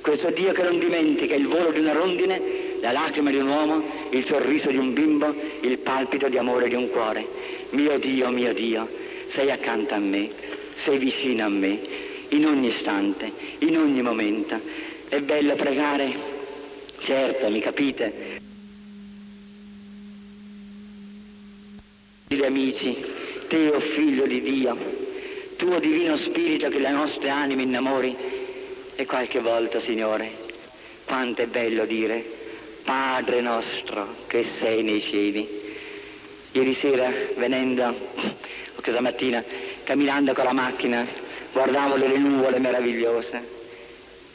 [0.00, 2.40] Questo Dio che non dimentica il volo di una rondine,
[2.80, 6.74] la lacrima di un uomo, il sorriso di un bimbo, il palpito di amore di
[6.74, 7.24] un cuore.
[7.70, 8.88] Mio Dio, mio Dio,
[9.28, 10.28] sei accanto a me,
[10.82, 11.78] sei vicino a me,
[12.28, 14.60] in ogni istante, in ogni momento
[15.08, 16.14] è bello pregare,
[16.98, 18.40] certo, mi capite?
[22.44, 22.96] Amici,
[23.48, 24.76] te o figlio di Dio,
[25.56, 28.16] tuo divino spirito che le nostre anime innamori,
[28.94, 30.30] e qualche volta, Signore,
[31.04, 32.24] quanto è bello dire,
[32.82, 35.48] Padre nostro che sei nei cieli.
[36.52, 37.84] Ieri sera, venendo,
[38.74, 39.42] o questa mattina,
[39.84, 41.06] camminando con la macchina,
[41.52, 43.60] guardavo le nuvole meravigliose.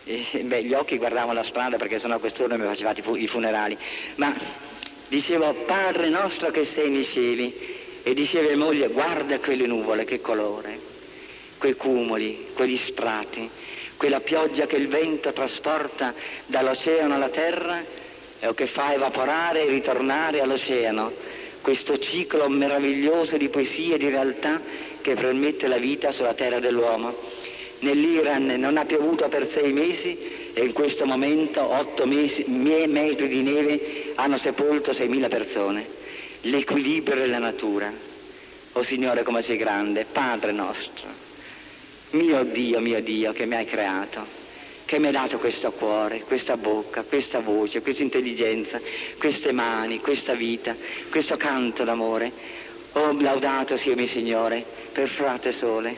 [0.05, 3.77] E, beh, gli occhi guardavano la strada perché sennò quest'ora mi facevate i funerali,
[4.15, 4.33] ma
[5.07, 7.75] dicevo Padre nostro che sei nei cieli.
[8.03, 10.79] E diceva moglie guarda quelle nuvole, che colore,
[11.57, 13.49] quei cumuli, quegli strati,
[13.97, 16.13] quella pioggia che il vento trasporta
[16.45, 17.83] dall'oceano alla terra
[18.43, 21.11] o che fa evaporare e ritornare all'oceano,
[21.59, 24.61] questo ciclo meraviglioso di poesia e di realtà
[25.07, 27.15] che permette la vita sulla terra dell'uomo
[27.79, 33.41] nell'Iran non ha piovuto per sei mesi e in questo momento otto mesi, metri di
[33.41, 35.87] neve hanno sepolto 6.000 persone.
[36.41, 37.89] L'equilibrio della natura.
[38.73, 41.07] Oh Signore come sei grande, Padre nostro,
[42.11, 44.25] mio Dio, mio Dio che mi hai creato,
[44.83, 48.79] che mi hai dato questo cuore, questa bocca, questa voce, questa intelligenza,
[49.17, 50.75] queste mani, questa vita,
[51.09, 52.55] questo canto d'amore.
[52.93, 54.65] Oh laudato sia mio Signore
[54.97, 55.95] per frate sole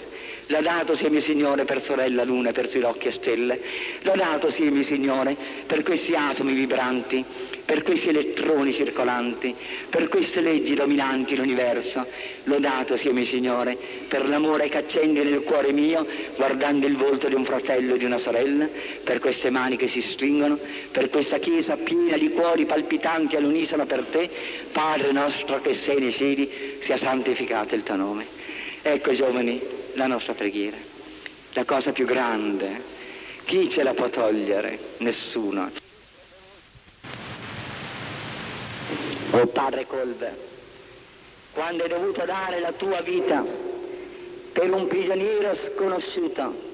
[0.51, 3.59] Lodato sia mio Signore per sorella luna, per sirocchi e stelle.
[4.01, 5.35] Lodato sia mio Signore
[5.67, 7.23] per questi atomi vibranti,
[7.63, 9.55] per questi elettroni circolanti,
[9.89, 12.03] per queste leggi dominanti l'universo.
[12.45, 16.03] Lodato sia mio Signore per l'amore che accendi nel cuore mio
[16.35, 18.67] guardando il volto di un fratello e di una sorella,
[19.03, 20.57] per queste mani che si stringono,
[20.89, 24.27] per questa chiesa piena di cuori palpitanti all'unisono per te.
[24.71, 28.38] Padre nostro che sei nei cieli, sia santificato il tuo nome.
[28.81, 29.61] Ecco giovani,
[29.93, 30.77] la nostra preghiera.
[31.53, 32.81] La cosa più grande.
[33.43, 34.79] Chi ce la può togliere?
[34.97, 35.87] Nessuno.
[39.31, 40.35] oh padre Colbe,
[41.53, 43.45] quando hai dovuto dare la tua vita
[44.51, 46.67] per un prigioniero sconosciuto,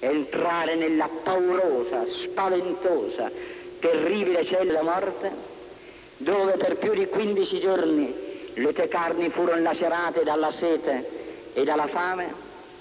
[0.00, 3.30] entrare nella paurosa, spaventosa,
[3.78, 5.30] terribile cella morte,
[6.16, 8.14] dove per più di 15 giorni
[8.54, 11.13] le tue carni furono lacerate dalla sete
[11.54, 12.32] e dalla fame,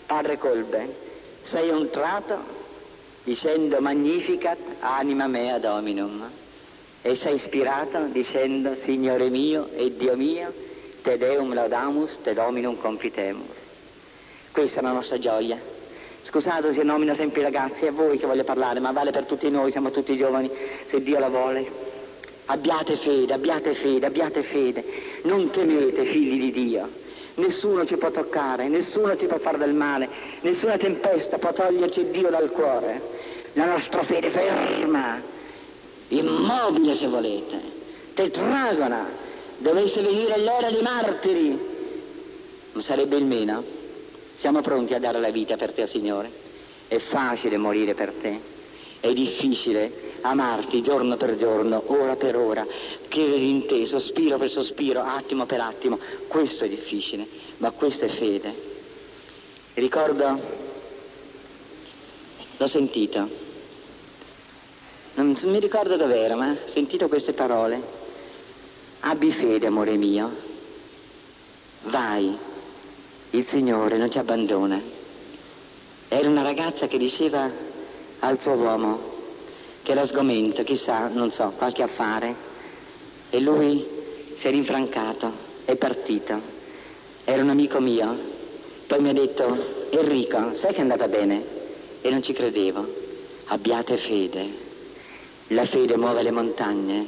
[0.05, 0.93] padre Colbe,
[1.43, 2.61] sei entrato
[3.23, 6.29] dicendo Magnificat anima mea dominum
[7.01, 10.53] e sei ispirato dicendo Signore mio e Dio mio,
[11.01, 13.61] te deum laudamus, te dominum compitemur.
[14.51, 15.59] Questa è la nostra gioia.
[16.23, 19.49] Scusate se nomino sempre i ragazzi, è voi che voglio parlare, ma vale per tutti
[19.49, 20.49] noi, siamo tutti giovani,
[20.85, 21.91] se Dio la vuole.
[22.45, 24.83] Abbiate fede, abbiate fede, abbiate fede.
[25.23, 27.01] Non temete, figli di Dio.
[27.35, 30.07] Nessuno ci può toccare, nessuno ci può fare del male,
[30.41, 33.01] nessuna tempesta può toglierci Dio dal cuore.
[33.53, 35.19] La nostra fede ferma,
[36.09, 37.59] immobile se volete,
[38.13, 39.07] tetragona,
[39.57, 41.59] dovesse venire l'era dei martiri,
[42.71, 43.63] ma sarebbe il meno.
[44.35, 46.29] Siamo pronti a dare la vita per te, Signore.
[46.87, 48.39] È facile morire per te,
[48.99, 49.91] è difficile
[50.23, 52.65] amarti giorno per giorno, ora per ora,
[53.07, 55.99] credere in te, sospiro per sospiro, attimo per attimo.
[56.27, 58.71] Questo è difficile, ma questa è fede.
[59.75, 60.39] Ricordo,
[62.57, 63.27] l'ho sentito,
[65.15, 68.01] non mi ricordo dov'era, ma ho sentito queste parole.
[69.01, 70.51] Abbi fede, amore mio.
[71.83, 72.35] Vai,
[73.31, 74.81] il Signore non ci abbandona.
[76.07, 77.49] Era una ragazza che diceva
[78.19, 79.12] al suo uomo,
[79.83, 82.33] che era sgomento, chissà, non so, qualche affare,
[83.29, 83.85] e lui
[84.37, 85.31] si è rinfrancato,
[85.65, 86.39] è partito.
[87.25, 88.17] Era un amico mio,
[88.87, 91.43] poi mi ha detto, Enrico, sai che è andata bene?
[92.01, 93.01] E non ci credevo.
[93.45, 94.47] Abbiate fede.
[95.47, 97.05] La fede muove le montagne.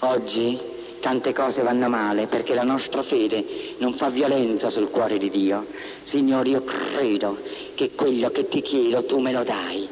[0.00, 0.58] Oggi
[1.00, 5.66] tante cose vanno male perché la nostra fede non fa violenza sul cuore di Dio.
[6.02, 7.38] Signore, io credo
[7.74, 9.85] che quello che ti chiedo tu me lo dai.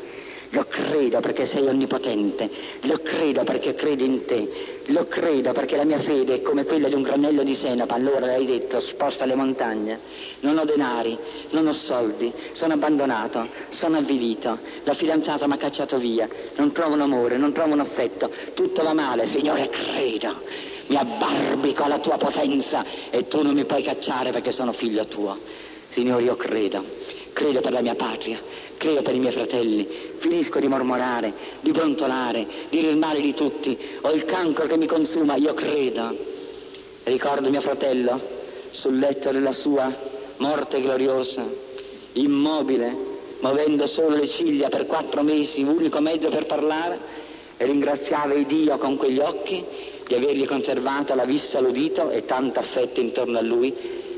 [0.55, 2.49] Lo credo perché sei onnipotente,
[2.83, 6.87] lo credo perché credo in te, lo credo perché la mia fede è come quella
[6.87, 7.93] di un granello di senape.
[7.93, 9.99] Allora l'hai detto, sposta le montagne.
[10.41, 11.19] Non ho denari,
[11.51, 16.95] non ho soldi, sono abbandonato, sono avvilito, la fidanzata mi ha cacciato via, non trovo
[16.95, 20.41] un amore, non trovo un affetto, tutto va male, Signore, credo.
[20.87, 25.37] Mi abbarbico alla tua potenza e tu non mi puoi cacciare perché sono figlio tuo.
[25.89, 26.85] Signore, io credo,
[27.35, 28.41] credo per la mia patria,
[28.79, 29.87] credo per i miei fratelli,
[30.19, 34.87] finisco di mormorare, di brontolare, dire il male di tutti, ho il cancro che mi
[34.87, 36.17] consuma, io credo.
[37.03, 38.19] Ricordo mio fratello
[38.71, 39.93] sul letto della sua
[40.39, 41.45] morte gloriosa,
[42.13, 42.97] immobile,
[43.41, 46.99] muovendo solo le ciglia per quattro mesi, unico mezzo per parlare,
[47.57, 49.63] e ringraziava Dio con quegli occhi
[50.07, 53.75] di avergli conservato la vista all'udito e tanto affetto intorno a lui,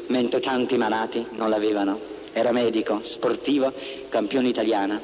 [0.09, 3.73] mentre tanti malati non l'avevano era medico, sportivo,
[4.11, 5.01] campione italiana.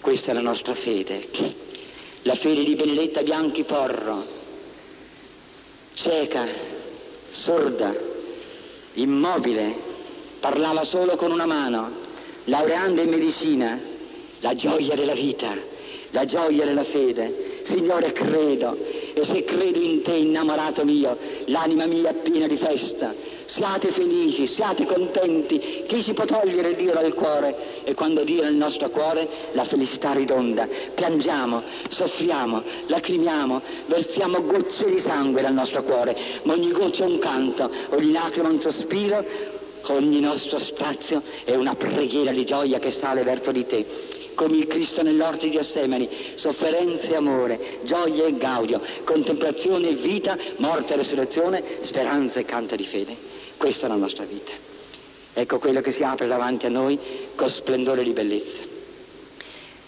[0.00, 1.28] Questa è la nostra fede.
[2.22, 4.26] La fede di Benedetta Bianchi Porro,
[5.94, 6.48] cieca,
[7.30, 7.94] sorda,
[8.94, 9.72] immobile,
[10.40, 11.92] parlava solo con una mano,
[12.46, 13.80] laureando in medicina,
[14.40, 15.54] la gioia della vita,
[16.10, 17.60] la gioia della fede.
[17.66, 18.76] Signore, credo,
[19.14, 23.14] e se credo in te, innamorato mio, l'anima mia è piena di festa,
[23.48, 27.82] siate felici, siate contenti, chi si può togliere Dio dal cuore?
[27.84, 34.84] E quando Dio è nel nostro cuore, la felicità ridonda, piangiamo, soffriamo, lacrimiamo, versiamo gocce
[34.84, 39.24] di sangue dal nostro cuore, ma ogni goccia è un canto, ogni lacrima un sospiro,
[39.86, 44.68] ogni nostro spazio è una preghiera di gioia che sale verso di te come il
[44.68, 50.96] Cristo nell'orto di Assemani, sofferenza e amore, gioia e gaudio, contemplazione e vita, morte e
[50.96, 53.37] resurrezione, speranza e canto di fede.
[53.58, 54.52] Questa è la nostra vita.
[55.34, 56.98] Ecco quello che si apre davanti a noi
[57.34, 58.62] con splendore di bellezza.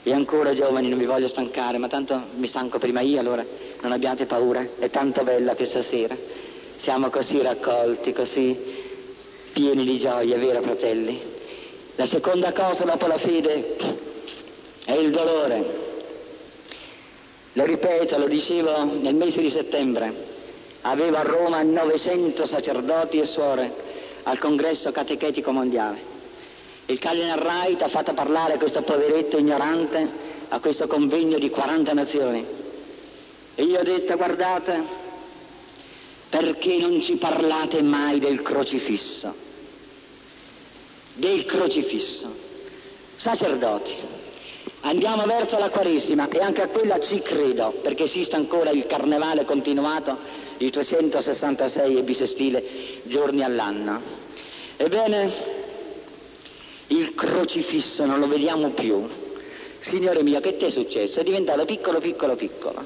[0.03, 3.45] E ancora giovani, non vi voglio stancare, ma tanto mi stanco prima io, allora
[3.81, 6.17] non abbiate paura, è tanto bella questa sera.
[6.81, 8.57] Siamo così raccolti, così
[9.53, 11.21] pieni di gioia, vero fratelli?
[11.97, 13.77] La seconda cosa dopo la fede
[14.85, 15.79] è il dolore.
[17.53, 20.30] Lo ripeto, lo dicevo nel mese di settembre,
[20.83, 23.73] aveva a Roma 900 sacerdoti e suore
[24.25, 26.09] al congresso catechetico mondiale.
[26.87, 32.45] Il Cardinal Wright ha fatto parlare questo poveretto ignorante a questo convegno di 40 nazioni.
[33.55, 34.83] E io ho detto, guardate,
[36.29, 39.35] perché non ci parlate mai del crocifisso?
[41.15, 42.49] Del crocifisso.
[43.17, 43.95] Sacerdoti,
[44.81, 49.45] andiamo verso la Quaresima e anche a quella ci credo, perché esiste ancora il carnevale
[49.45, 50.17] continuato
[50.61, 52.63] i 366 bisestile
[53.05, 54.01] giorni all'anno.
[54.77, 55.33] Ebbene,
[56.89, 59.07] il crocifisso non lo vediamo più.
[59.79, 61.21] Signore mio, che ti è successo?
[61.21, 62.85] È diventato piccolo, piccolo, piccolo.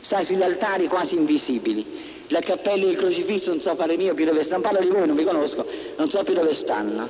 [0.00, 2.10] Stai sugli altari quasi invisibili.
[2.28, 4.62] Le cappelle del crocifisso non so fare mio più dove stanno.
[4.62, 7.06] Parlo di voi, non vi conosco, non so più dove stanno.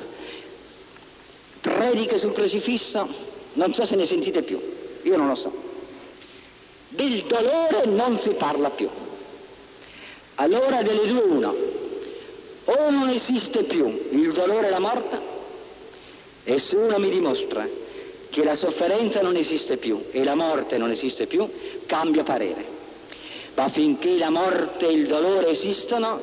[1.61, 3.07] Prediche sul crocifisso,
[3.53, 4.61] non so se ne sentite più.
[5.03, 5.53] Io non lo so.
[6.89, 8.89] Del dolore non si parla più.
[10.43, 11.55] Allora delle due uno,
[12.65, 15.17] o non esiste più il dolore e la morte,
[16.43, 17.69] e se uno mi dimostra
[18.29, 21.49] che la sofferenza non esiste più e la morte non esiste più,
[21.87, 22.65] cambia parere.
[23.55, 26.21] Ma finché la morte e il dolore esistono,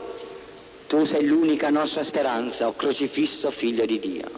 [0.87, 4.29] tu sei l'unica nostra speranza, o crocifisso figlio di Dio.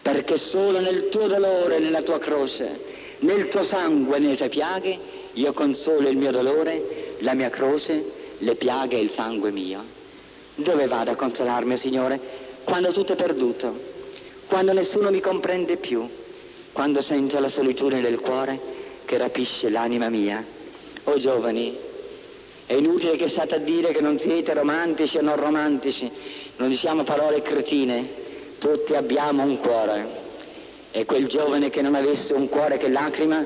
[0.00, 4.96] Perché solo nel tuo dolore, nella tua croce, nel tuo sangue nelle tue piaghe,
[5.32, 9.82] io consolo il mio dolore, la mia croce, le piaghe e il sangue mio.
[10.54, 12.20] Dove vado a consolarmi, Signore?
[12.64, 13.74] Quando tutto è perduto,
[14.46, 16.06] quando nessuno mi comprende più,
[16.72, 18.58] quando sento la solitudine del cuore
[19.04, 20.44] che rapisce l'anima mia.
[21.04, 21.76] O giovani,
[22.66, 26.10] è inutile che state a dire che non siete romantici o non romantici,
[26.56, 28.08] non diciamo parole cretine,
[28.58, 30.18] tutti abbiamo un cuore.
[30.92, 33.44] E quel giovane che non avesse un cuore che lacrima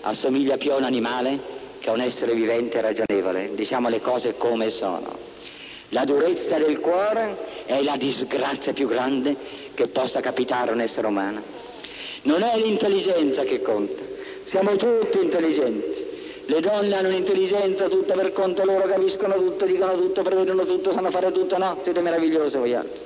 [0.00, 1.53] assomiglia più a un animale
[1.84, 5.18] che un essere vivente ragionevole, diciamo le cose come sono.
[5.90, 9.36] La durezza del cuore è la disgrazia più grande
[9.74, 11.42] che possa capitare a un essere umano.
[12.22, 14.00] Non è l'intelligenza che conta,
[14.44, 16.02] siamo tutti intelligenti.
[16.46, 21.10] Le donne hanno un'intelligenza tutta per conto loro, capiscono tutto, dicono tutto, prevedono tutto, sanno
[21.10, 23.00] fare tutto, no, siete meravigliose voi altri.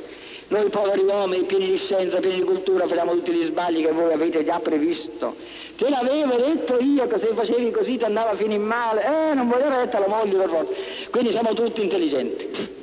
[0.49, 4.15] Noi poveri uomini, pieni di scienza, pieni di cultura, facciamo tutti gli sbagli che voi
[4.15, 5.37] avete già previsto.
[5.77, 9.05] Te l'avevo detto io che se facevi così ti andava fino in male.
[9.05, 10.73] Eh, non voglio retta la moglie per forza.
[11.11, 12.77] Quindi siamo tutti intelligenti.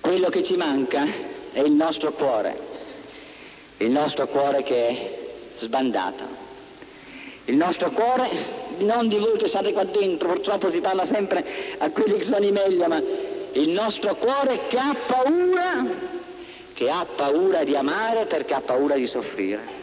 [0.00, 1.04] Quello che ci manca
[1.52, 2.56] è il nostro cuore.
[3.78, 5.18] Il nostro cuore che è
[5.56, 6.22] sbandato.
[7.46, 8.30] Il nostro cuore,
[8.78, 11.44] non di voi che state qua dentro, purtroppo si parla sempre
[11.78, 13.02] a quelli che sono i meglio, ma
[13.52, 16.11] il nostro cuore che ha paura
[16.72, 19.80] che ha paura di amare perché ha paura di soffrire.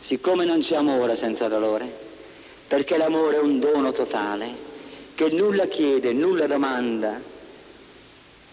[0.00, 1.90] Siccome non c'è amore senza dolore,
[2.66, 4.64] perché l'amore è un dono totale,
[5.14, 7.20] che nulla chiede, nulla domanda,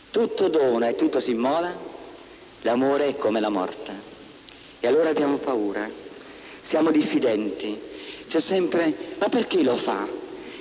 [0.09, 1.73] tutto dona e tutto si immola,
[2.61, 4.11] l'amore è come la morte.
[4.79, 5.89] E allora abbiamo paura,
[6.61, 7.79] siamo diffidenti,
[8.27, 10.07] c'è sempre, ma perché lo fa?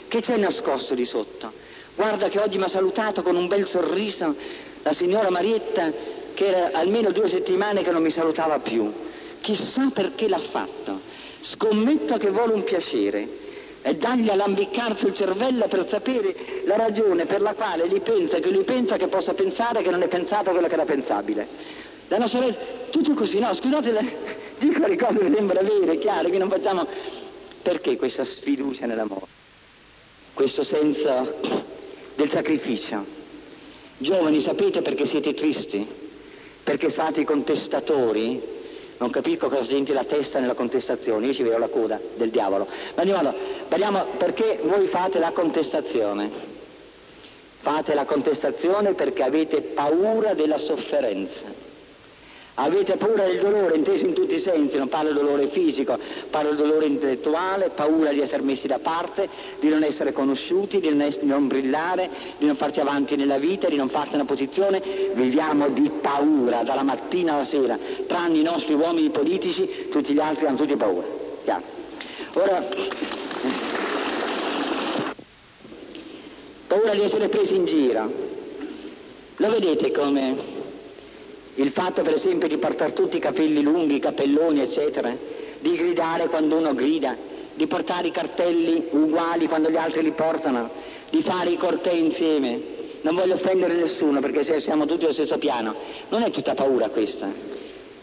[0.09, 1.53] Che c'è nascosto di sotto?
[1.95, 4.35] Guarda che oggi mi ha salutato con un bel sorriso
[4.83, 5.93] la signora Marietta
[6.35, 8.91] che era almeno due settimane che non mi salutava più.
[9.41, 11.01] Chissà perché l'ha fatto.
[11.41, 13.41] Scommetto che vuole un piacere
[13.83, 18.39] e dargli a lambiccarsi il cervello per sapere la ragione per la quale lui pensa
[18.39, 21.47] che lui pensa che possa pensare che non è pensato quello che era pensabile.
[22.09, 22.59] La nostra vita,
[22.91, 24.17] tutto così, no, scusate,
[24.59, 26.87] dico le cose che sembrano vere, chiare, che non facciamo...
[27.63, 29.27] Perché questa sfiducia nell'amore?
[30.35, 31.39] Questo senso
[32.17, 33.05] del sacrificio?
[33.99, 36.02] Giovani, sapete perché siete tristi?
[36.63, 38.41] Perché state contestatori,
[38.99, 42.67] non capisco cosa c'entri la testa nella contestazione, io ci vedo la coda del diavolo.
[42.95, 43.37] Ma andiamo allora,
[43.69, 46.51] parliamo perché voi fate la contestazione.
[47.61, 51.62] Fate la contestazione perché avete paura della sofferenza.
[52.55, 55.99] Avete paura del dolore, inteso in tutti i sensi, non parlo del dolore fisico,
[56.29, 59.27] parlo del dolore intellettuale, paura di essere messi da parte,
[59.59, 63.39] di non essere conosciuti, di non, essere, di non brillare, di non farti avanti nella
[63.39, 64.83] vita, di non farti una posizione.
[65.15, 70.45] Viviamo di paura dalla mattina alla sera, tranne i nostri uomini politici, tutti gli altri
[70.45, 71.07] hanno tutti paura.
[71.45, 71.63] Chiaro.
[72.35, 72.69] Ora,
[76.67, 78.13] paura di essere presi in giro.
[79.37, 80.52] Lo vedete come
[81.57, 85.15] il fatto per esempio di portare tutti i capelli lunghi, i cappelloni, eccetera,
[85.59, 87.15] di gridare quando uno grida,
[87.55, 90.71] di portare i cartelli uguali quando gli altri li portano,
[91.11, 92.81] di fare i cortei insieme.
[93.03, 95.75] Non voglio offendere nessuno perché siamo tutti allo stesso piano.
[96.09, 97.29] Non è tutta paura questa.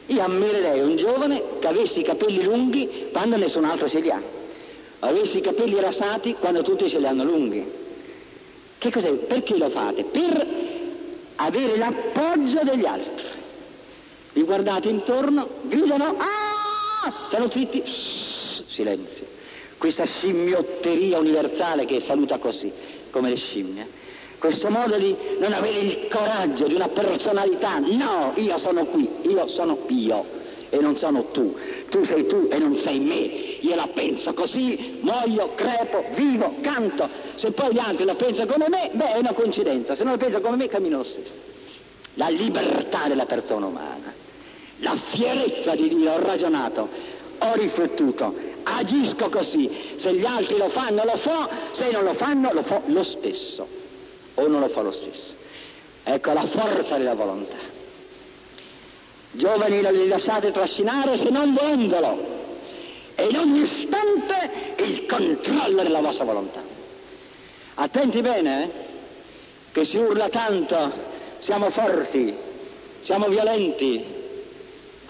[0.08, 4.22] Io ammirerei un giovane che avesse i capelli lunghi quando nessun altro ce li ha.
[5.00, 7.66] Avesse i capelli rasati quando tutti ce li hanno lunghi.
[8.78, 9.12] Che cos'è?
[9.12, 10.04] Perché lo fate?
[10.04, 10.48] Per
[11.36, 13.19] avere l'appoggio degli altri
[14.40, 17.28] vi guardate intorno, gridano, ah!
[17.28, 17.84] Stanno zitti,
[18.68, 19.28] silenzio.
[19.78, 22.72] Questa scimmiotteria universale che saluta così,
[23.12, 23.88] come le scimmie.
[24.38, 27.80] Questo modo di non avere il coraggio di una personalità.
[27.80, 30.26] No, io sono qui, io sono io
[30.70, 31.54] e non sono tu.
[31.90, 33.16] Tu sei tu e non sei me.
[33.60, 37.10] io la penso così, muoio, crepo, vivo, canto.
[37.36, 39.96] Se poi gli altri la pensano come me, beh, è una coincidenza.
[39.96, 41.48] Se non la pensano come me, cammino lo stesso.
[42.14, 44.28] La libertà della persona umana,
[44.80, 46.88] la fierezza di Dio, ho ragionato,
[47.38, 49.96] ho riflettuto, agisco così.
[49.98, 53.68] Se gli altri lo fanno, lo fa, se non lo fanno, lo fa lo stesso.
[54.36, 55.34] O non lo fa lo stesso.
[56.04, 57.58] Ecco la forza della volontà.
[59.32, 62.38] Giovani non li lasciate trascinare se non volendolo.
[63.16, 66.62] E in ogni istante il controllo della vostra volontà.
[67.76, 68.70] Attenti bene, eh?
[69.72, 70.92] che si urla tanto,
[71.40, 72.34] siamo forti,
[73.02, 74.19] siamo violenti.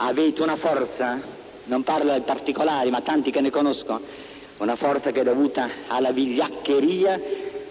[0.01, 1.19] Avete una forza,
[1.65, 3.99] non parlo di particolari, ma tanti che ne conosco,
[4.57, 7.21] una forza che è dovuta alla vigliaccheria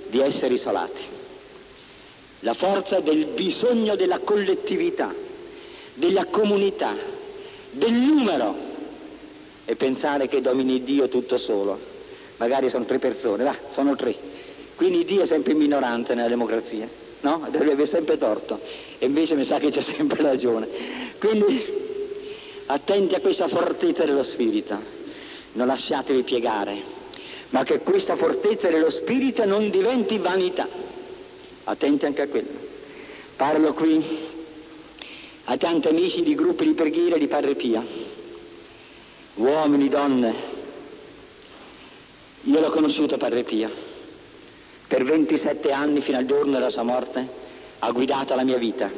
[0.08, 1.16] di essere isolati.
[2.40, 5.26] La forza del bisogno della collettività
[5.98, 6.94] della comunità,
[7.72, 8.54] del numero
[9.64, 11.78] e pensare che domini Dio tutto solo.
[12.36, 14.14] Magari sono tre persone, va, sono tre.
[14.76, 16.88] Quindi Dio è sempre minorante nella democrazia,
[17.22, 17.42] no?
[17.44, 18.60] Avere sempre torto.
[18.98, 20.68] E invece mi sa che c'è sempre ragione.
[21.18, 21.86] Quindi
[22.68, 24.78] attenti a questa fortezza dello spirito,
[25.52, 26.80] non lasciatevi piegare,
[27.50, 30.68] ma che questa fortezza dello spirito non diventi vanità.
[31.64, 32.66] Attenti anche a quello.
[33.36, 34.26] Parlo qui
[35.44, 37.82] a tanti amici di gruppi di preghiera di Padre Pia,
[39.34, 40.56] uomini, donne.
[42.42, 43.70] Io l'ho conosciuto Padre Pia,
[44.86, 47.46] per 27 anni fino al giorno della sua morte
[47.78, 48.90] ha guidato la mia vita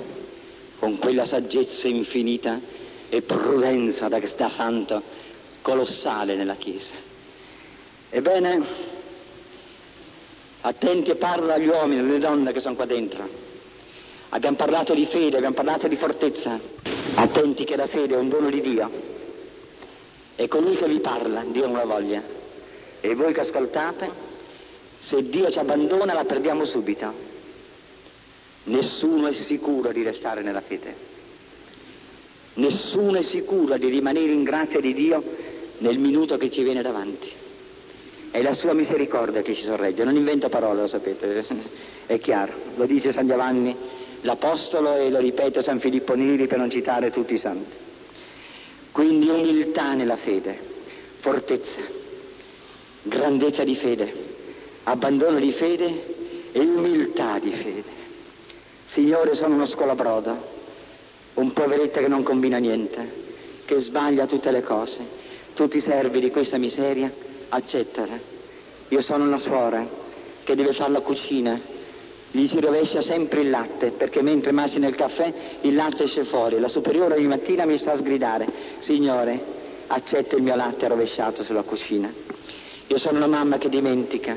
[0.79, 2.59] con quella saggezza infinita
[3.11, 5.03] e prudenza da, da santo
[5.61, 6.95] colossale nella Chiesa.
[8.09, 8.65] Ebbene,
[10.63, 13.49] attenti e parla agli uomini e alle donne che sono qua dentro
[14.33, 16.59] Abbiamo parlato di fede, abbiamo parlato di fortezza.
[17.15, 18.89] Attenti che la fede è un dono di Dio.
[20.37, 22.23] È colui che vi parla, Dio non la voglia.
[23.01, 24.09] E voi che ascoltate,
[25.01, 27.13] se Dio ci abbandona la perdiamo subito.
[28.65, 31.10] Nessuno è sicuro di restare nella fede.
[32.55, 35.23] Nessuno è sicuro di rimanere in grazia di Dio
[35.79, 37.31] nel minuto che ci viene davanti.
[38.31, 40.05] È la sua misericordia che ci sorregge.
[40.05, 41.45] Non invento parole, lo sapete,
[42.07, 42.53] è chiaro.
[42.77, 43.75] Lo dice San Giovanni
[44.23, 47.77] l'Apostolo e lo ripete San Filippo Neri per non citare tutti i santi.
[48.93, 50.59] Quindi umiltà nella fede,
[51.21, 51.81] fortezza,
[53.03, 54.13] grandezza di fede,
[54.85, 57.99] abbandono di fede e umiltà di fede.
[58.87, 60.50] Signore, sono uno scolabrodo,
[61.35, 63.11] un poveretto che non combina niente,
[63.65, 64.99] che sbaglia tutte le cose.
[65.55, 67.11] Tu ti servi di questa miseria,
[67.49, 68.19] accettala.
[68.89, 69.87] Io sono una suora
[70.43, 71.61] che deve fare la cucina,
[72.33, 76.61] gli si rovescia sempre il latte, perché mentre macina il caffè il latte esce fuori.
[76.61, 78.47] La superiore ogni mattina mi sta a sgridare,
[78.79, 79.59] signore,
[79.89, 82.13] accetta il mio latte rovesciato sulla cucina.
[82.87, 84.37] Io sono una mamma che dimentica,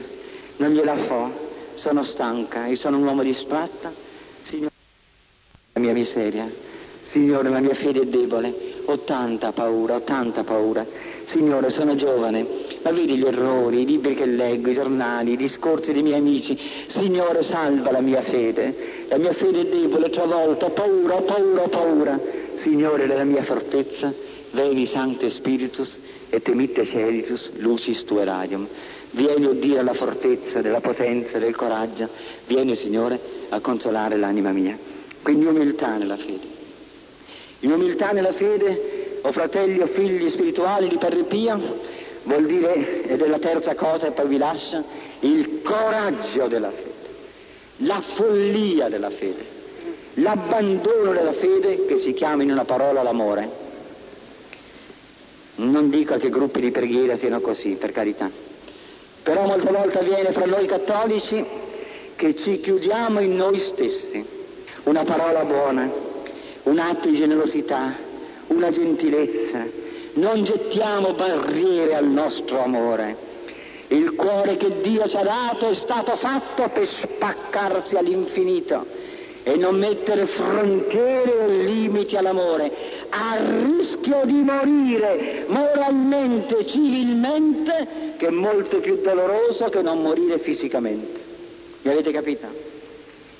[0.57, 1.31] non gliela fo,
[1.75, 3.91] sono stanca, io sono un uomo di splatta,
[4.41, 4.71] signore,
[5.73, 6.51] la mia miseria,
[7.03, 8.53] signore, la mia fede è debole,
[8.85, 10.85] ho tanta paura, ho tanta paura,
[11.25, 12.45] signore, sono giovane,
[12.83, 16.59] ma vedi gli errori, i libri che leggo, i giornali, i discorsi dei miei amici.
[16.87, 19.05] Signore, salva la mia fede.
[19.07, 22.19] La mia fede è debole, travolta, ho paura, ho paura, ho paura.
[22.55, 24.13] Signore, della mia fortezza,
[24.51, 25.97] veni Sancte Spiritus
[26.29, 28.67] et emitte celitus lucis tue radium.
[29.11, 32.09] Vieni, o Dio, alla fortezza, della potenza, del coraggio.
[32.47, 34.77] Vieni, Signore, a consolare l'anima mia.
[35.21, 36.52] Quindi umiltà nella fede.
[37.63, 41.57] In umiltà nella fede, o fratelli o figli spirituali di Padre Pia,
[42.23, 44.83] vuol dire, ed è la terza cosa e poi vi lascia,
[45.21, 46.91] il coraggio della fede,
[47.77, 49.45] la follia della fede,
[50.15, 53.61] l'abbandono della fede che si chiama in una parola l'amore.
[55.55, 58.29] Non dico che gruppi di preghiera siano così, per carità,
[59.23, 61.45] però molte volte avviene fra noi cattolici
[62.17, 64.41] che ci chiudiamo in noi stessi.
[64.83, 66.11] Una parola buona,
[66.63, 67.93] un atto di generosità,
[68.47, 69.65] una gentilezza,
[70.13, 73.31] non gettiamo barriere al nostro amore.
[73.87, 78.85] Il cuore che Dio ci ha dato è stato fatto per spaccarsi all'infinito
[79.43, 82.71] e non mettere frontiere o limiti all'amore,
[83.09, 91.19] a rischio di morire moralmente, civilmente, che è molto più doloroso che non morire fisicamente.
[91.81, 92.47] Mi avete capito?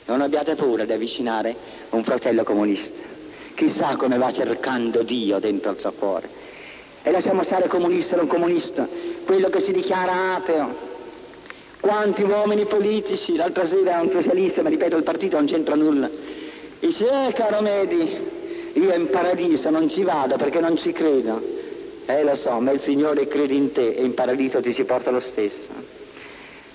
[0.05, 1.55] Non abbiate paura di avvicinare
[1.91, 3.12] un fratello comunista.
[3.55, 6.41] Chissà come va cercando Dio dentro il suo cuore
[7.03, 8.87] e lasciamo stare comunista o non comunista,
[9.25, 10.91] quello che si dichiara ateo.
[11.79, 16.09] Quanti uomini politici, l'altra sera un socialista, ma ripeto il partito non c'entra nulla,
[16.79, 18.17] dice, eh caro Medi,
[18.73, 21.41] io in paradiso non ci vado perché non ci credo.
[22.05, 25.11] Eh lo so, ma il Signore crede in te e in paradiso ti ci porta
[25.11, 25.71] lo stesso.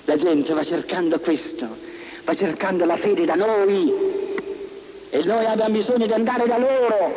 [0.05, 1.67] La gente va cercando questo,
[2.25, 3.93] va cercando la fede da noi
[5.11, 7.15] e noi abbiamo bisogno di andare da loro,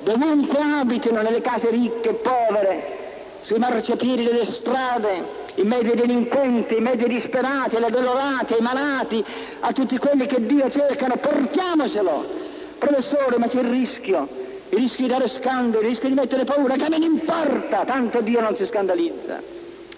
[0.00, 2.96] dovunque abitino, nelle case ricche e povere,
[3.42, 8.60] sui marciapiedi delle strade, in mezzo ai delinquenti, in mezzo ai disperati, agli addolorati, ai
[8.60, 9.24] malati,
[9.60, 12.46] a tutti quelli che Dio cercano, portiamocelo.
[12.78, 14.28] Professore, ma c'è il rischio,
[14.68, 18.20] il rischio di dare scandali, il rischio di mettere paura, che me ne importa, tanto
[18.20, 19.40] Dio non si scandalizza.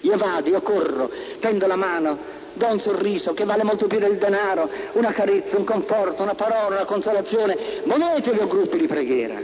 [0.01, 2.17] Io vado, io corro, tendo la mano,
[2.53, 6.75] do un sorriso che vale molto più del denaro, una carezza, un conforto, una parola,
[6.75, 7.57] una consolazione.
[7.83, 9.39] Muovetevi a gruppi di preghiera,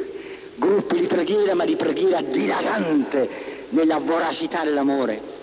[0.55, 3.29] gruppi di preghiera, ma di preghiera dilagante
[3.69, 5.35] nella voracità dell'amore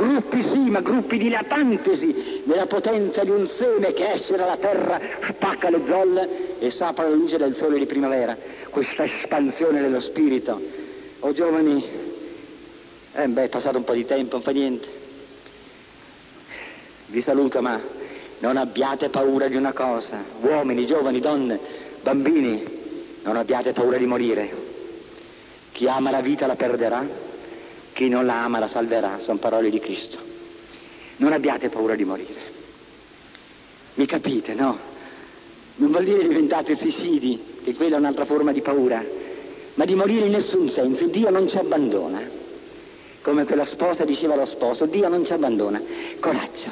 [0.00, 5.68] Gruppi sì, ma gruppi dilatanti nella potenza di un seme che esce dalla terra, spacca
[5.68, 8.36] le zolle e sapra la luce del sole di primavera.
[8.70, 10.58] Questa espansione dello spirito.
[11.20, 11.84] Oh giovani,
[13.14, 14.99] eh beh, è passato un po' di tempo, non fa niente.
[17.10, 17.80] Vi saluto, ma
[18.38, 20.18] non abbiate paura di una cosa.
[20.40, 21.58] Uomini, giovani, donne,
[22.02, 22.62] bambini,
[23.22, 24.68] non abbiate paura di morire.
[25.72, 27.28] Chi ama la vita la perderà
[28.00, 30.18] chi non la ama la salverà, sono parole di Cristo.
[31.16, 32.40] Non abbiate paura di morire.
[33.94, 34.78] Mi capite, no?
[35.76, 39.04] Non vuol dire diventate suicidi, che quella è un'altra forma di paura,
[39.74, 41.08] ma di morire in nessun senso.
[41.08, 42.22] Dio non ci abbandona.
[43.20, 45.78] Come quella sposa diceva allo sposo, Dio non ci abbandona.
[46.20, 46.70] Coraggio,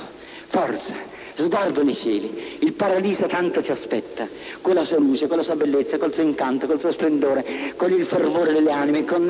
[0.49, 0.95] forza,
[1.35, 2.59] sguardo nei cieli.
[2.61, 4.29] Il paradiso tanto ci aspetta,
[4.61, 7.93] con la sua luce, con la sua bellezza, col suo incanto, col suo splendore, con
[7.93, 9.27] il fervore delle anime, con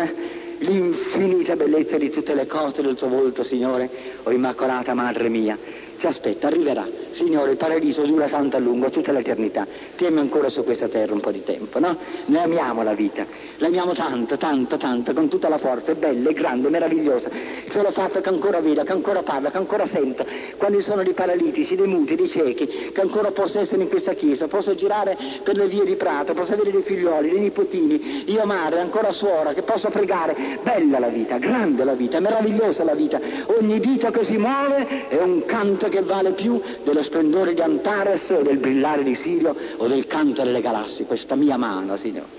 [0.58, 3.88] l'infinita bellezza di tutte le cose del tuo volto, Signore,
[4.22, 5.86] o Immacolata Madre mia.
[5.98, 6.86] Ci aspetta, arriverà.
[7.10, 9.66] Signore, il paradiso dura tanto a lungo, tutta l'eternità.
[9.96, 11.96] Tieni ancora su questa terra un po' di tempo, no?
[12.26, 13.26] Noi amiamo la vita,
[13.56, 17.28] l'amiamo tanto, tanto, tanto, con tutta la forza, è bella, è grande, meravigliosa.
[17.64, 20.24] Il solo fatto che ancora vedo, che ancora parla, che ancora sento,
[20.56, 24.46] quando sono dei paralitici, dei muti, dei ciechi, che ancora posso essere in questa chiesa,
[24.46, 28.78] posso girare per le vie di Prato, posso avere dei figlioli, dei nipotini, io madre,
[28.78, 30.36] ancora suora, che posso pregare.
[30.62, 33.20] Bella la vita, grande la vita, meravigliosa la vita.
[33.46, 38.28] Ogni dito che si muove è un canto che vale più dello splendore di Antares
[38.30, 42.36] o del brillare di Sirio o del canto delle galassie, questa mia mano, Signore.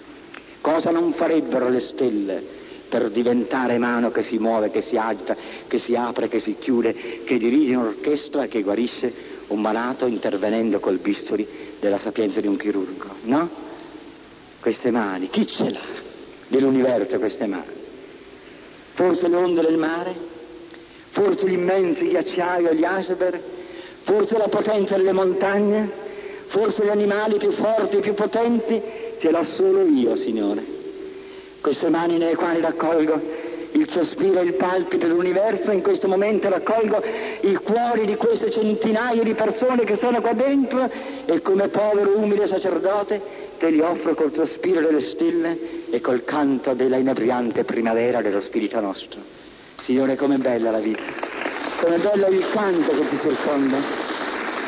[0.61, 2.57] Cosa non farebbero le stelle
[2.89, 5.35] per diventare mano che si muove, che si agita,
[5.67, 9.13] che si apre, che si chiude, che dirige un'orchestra e che guarisce
[9.47, 11.47] un malato intervenendo col bisturi
[11.79, 13.49] della sapienza di un chirurgo, no?
[14.59, 15.79] Queste mani, chi ce l'ha
[16.47, 17.77] dell'universo queste mani?
[18.93, 20.28] Forse le onde del mare?
[21.11, 23.39] Forse gli immensi ghiacciai o gli iceberg?
[24.03, 25.89] Forse la potenza delle montagne?
[26.47, 28.81] Forse gli animali più forti e più potenti?
[29.19, 30.63] Ce l'ho solo io, Signore.
[31.61, 37.03] Queste mani nelle quali raccolgo il sospiro e il palpito dell'universo, in questo momento raccolgo
[37.41, 40.89] i cuori di queste centinaia di persone che sono qua dentro
[41.25, 43.21] e come povero umile sacerdote
[43.59, 45.57] te li offro col sospiro delle stelle
[45.91, 49.38] e col canto della inebriante primavera dello spirito nostro.
[49.89, 51.01] Signore, com'è bella la vita,
[51.81, 53.77] com'è bello il canto che ci circonda.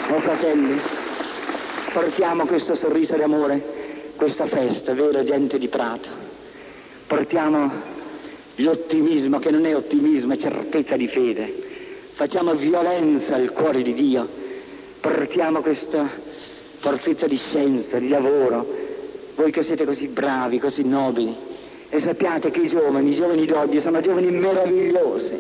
[0.09, 0.82] Oh fratelli,
[1.93, 6.09] portiamo questo sorriso di amore questa festa, vero gente di Prato.
[7.05, 7.72] Portiamo
[8.55, 11.53] l'ottimismo che non è ottimismo, è certezza di fede.
[12.13, 14.28] Facciamo violenza al cuore di Dio.
[15.01, 16.09] Portiamo questa
[16.80, 18.65] fortezza di scienza, di lavoro.
[19.36, 21.49] Voi che siete così bravi, così nobili.
[21.94, 25.36] E sappiate che i giovani, i giovani d'oggi sono giovani meravigliosi.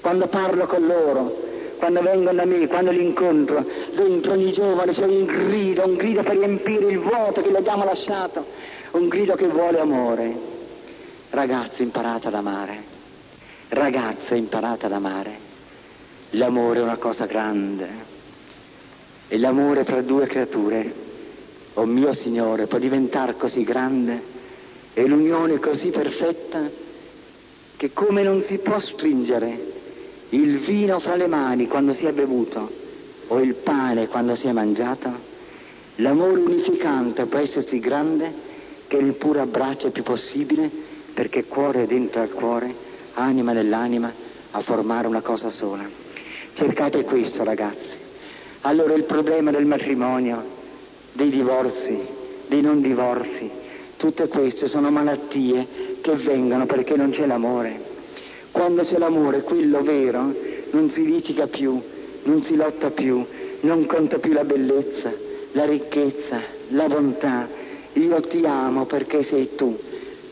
[0.00, 1.36] Quando parlo con loro,
[1.78, 6.22] quando vengono da me, quando li incontro, dentro ogni giovane c'è un grido, un grido
[6.22, 8.46] per riempire il vuoto che gli abbiamo lasciato,
[8.92, 10.32] un grido che vuole amore.
[11.30, 12.82] Ragazzi, imparate ad amare.
[13.70, 15.38] Ragazze, imparate ad amare.
[16.30, 17.88] L'amore è una cosa grande.
[19.26, 20.92] E l'amore tra due creature,
[21.74, 24.36] oh mio Signore, può diventare così grande
[24.98, 26.68] e l'unione così perfetta
[27.76, 29.66] che come non si può stringere
[30.30, 32.68] il vino fra le mani quando si è bevuto
[33.28, 35.08] o il pane quando si è mangiato,
[35.96, 38.32] l'amore unificante può essersi grande
[38.88, 40.68] che il puro abbraccio è più possibile
[41.14, 42.74] perché cuore è dentro al cuore,
[43.14, 44.12] anima nell'anima,
[44.50, 45.88] a formare una cosa sola.
[46.54, 47.98] Cercate questo ragazzi.
[48.62, 50.42] Allora il problema del matrimonio,
[51.12, 51.96] dei divorzi,
[52.48, 53.66] dei non divorzi,
[53.98, 55.66] tutte queste sono malattie
[56.00, 57.78] che vengono perché non c'è l'amore.
[58.52, 60.32] Quando c'è l'amore, quello vero,
[60.70, 61.78] non si litiga più,
[62.22, 63.22] non si lotta più,
[63.60, 65.12] non conta più la bellezza,
[65.52, 67.48] la ricchezza, la bontà.
[67.94, 69.76] Io ti amo perché sei tu,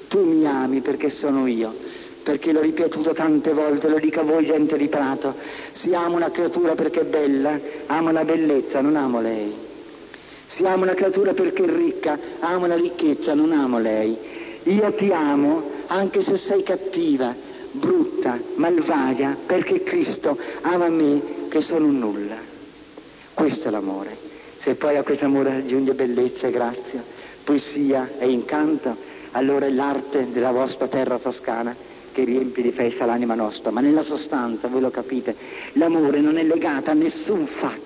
[0.09, 1.75] tu mi ami perché sono io,
[2.23, 5.35] perché l'ho ripetuto tante volte, lo dico a voi gente di Prato,
[5.73, 9.66] si ama una creatura perché è bella, ama la bellezza, non amo lei.
[10.47, 14.17] Si ama una creatura perché è ricca, ama la ricchezza, non amo lei.
[14.65, 17.35] Io ti amo anche se sei cattiva,
[17.73, 22.37] brutta, malvagia, perché Cristo ama me che sono un nulla.
[23.35, 24.17] Questo è l'amore.
[24.59, 27.05] Se poi a questo amore aggiunge bellezza e grazia,
[27.45, 28.97] poesia e incanto,
[29.33, 31.75] allora è l'arte della vostra terra toscana
[32.13, 35.37] che riempie di festa l'anima nostra, ma nella sostanza, voi lo capite,
[35.75, 37.86] l'amore non è legato a nessun fatto,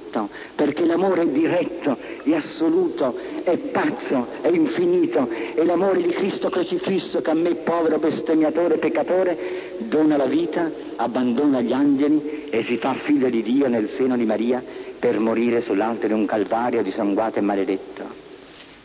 [0.54, 7.20] perché l'amore è diretto, è assoluto, è pazzo, è infinito, è l'amore di Cristo crocifisso
[7.20, 12.94] che a me, povero bestemmiatore peccatore, dona la vita, abbandona gli angeli e si fa
[12.94, 14.62] figlio di Dio nel seno di Maria
[14.98, 18.04] per morire sull'alto di un calvario disanguato e maledetto.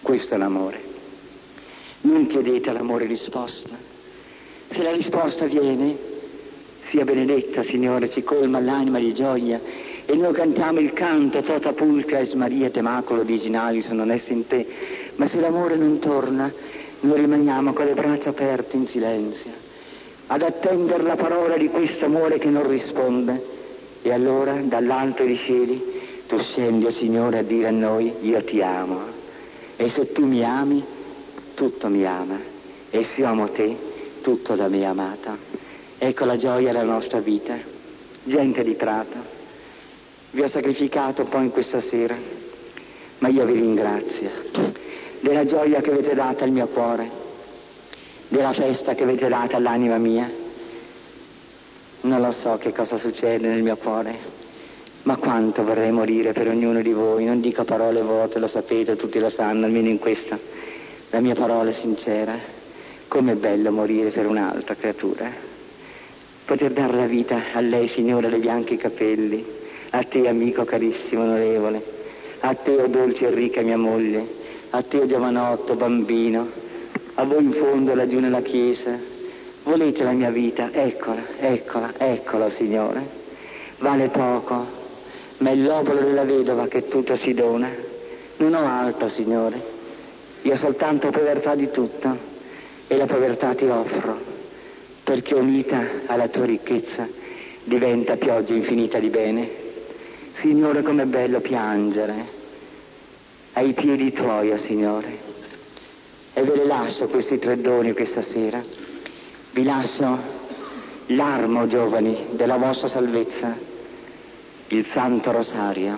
[0.02, 0.94] Questo è l'amore.
[2.02, 3.94] Non chiedete all'amore risposta
[4.76, 5.96] se la risposta viene,
[6.82, 9.60] sia benedetta, Signore, si colma l'anima di gioia
[10.06, 14.66] e noi cantiamo il canto tota pulcra es Maria temacolo diginalis non è in te,
[15.16, 16.52] ma se l'amore non torna,
[17.02, 19.52] noi rimaniamo con le braccia aperte in silenzio,
[20.28, 23.54] ad attendere la parola di questo amore che non risponde.
[24.02, 25.82] E allora dall'alto dei cieli
[26.28, 29.00] tu scendi, oh Signore, a dire a noi, io ti amo.
[29.76, 30.84] E se tu mi ami,
[31.56, 32.40] tutto mi ama.
[32.92, 33.76] E se io amo te,
[34.22, 35.36] tutto da me amata.
[35.98, 37.58] Ecco la gioia della nostra vita.
[38.24, 39.18] Gente di Prato,
[40.36, 42.14] vi ho sacrificato un po' in questa sera,
[43.20, 44.30] ma io vi ringrazio
[45.22, 47.10] della gioia che avete data al mio cuore,
[48.28, 50.30] della festa che avete data all'anima mia.
[52.02, 54.14] Non lo so che cosa succede nel mio cuore,
[55.04, 57.24] ma quanto vorrei morire per ognuno di voi.
[57.24, 60.38] Non dico parole vuote, lo sapete, tutti lo sanno, almeno in questa.
[61.12, 62.38] La mia parola è sincera.
[63.08, 65.32] Com'è bello morire per un'altra creatura.
[66.44, 69.55] Poter dare la vita a lei, Signore, dei bianchi capelli,
[69.96, 71.82] a te, amico carissimo, onorevole,
[72.42, 74.28] a te, o oh dolce e ricca mia moglie,
[74.72, 76.50] a te, o oh giovanotto, bambino,
[77.14, 79.00] a voi in fondo laggiù nella chiesa.
[79.64, 80.70] Volete la mia vita?
[80.74, 83.24] Eccola, eccola, eccola, Signore.
[83.78, 84.66] Vale poco,
[85.38, 87.70] ma è l'obolo della vedova che tutto si dona.
[88.38, 89.74] Non ho altro, Signore.
[90.42, 92.18] Io soltanto povertà di tutto
[92.88, 94.20] e la povertà ti offro,
[95.04, 97.08] perché unita alla tua ricchezza
[97.64, 99.65] diventa pioggia infinita di bene.
[100.36, 102.44] Signore, com'è bello piangere
[103.54, 105.18] ai piedi tuoi, oh Signore.
[106.34, 108.62] E ve le lascio questi tre doni questa sera.
[109.52, 110.20] Vi lascio
[111.08, 113.58] l'armo, giovani, della vostra salvezza,
[114.68, 115.98] il Santo Rosario.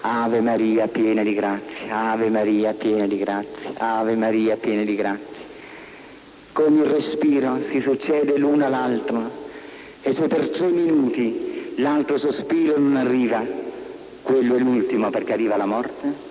[0.00, 5.30] Ave Maria piena di grazia, Ave Maria piena di grazia, Ave Maria piena di grazia
[6.52, 9.30] con il respiro si succede l'una all'altra
[10.02, 13.44] e se per tre minuti l'altro sospiro non arriva,
[14.22, 16.30] quello è l'ultimo perché arriva la morte.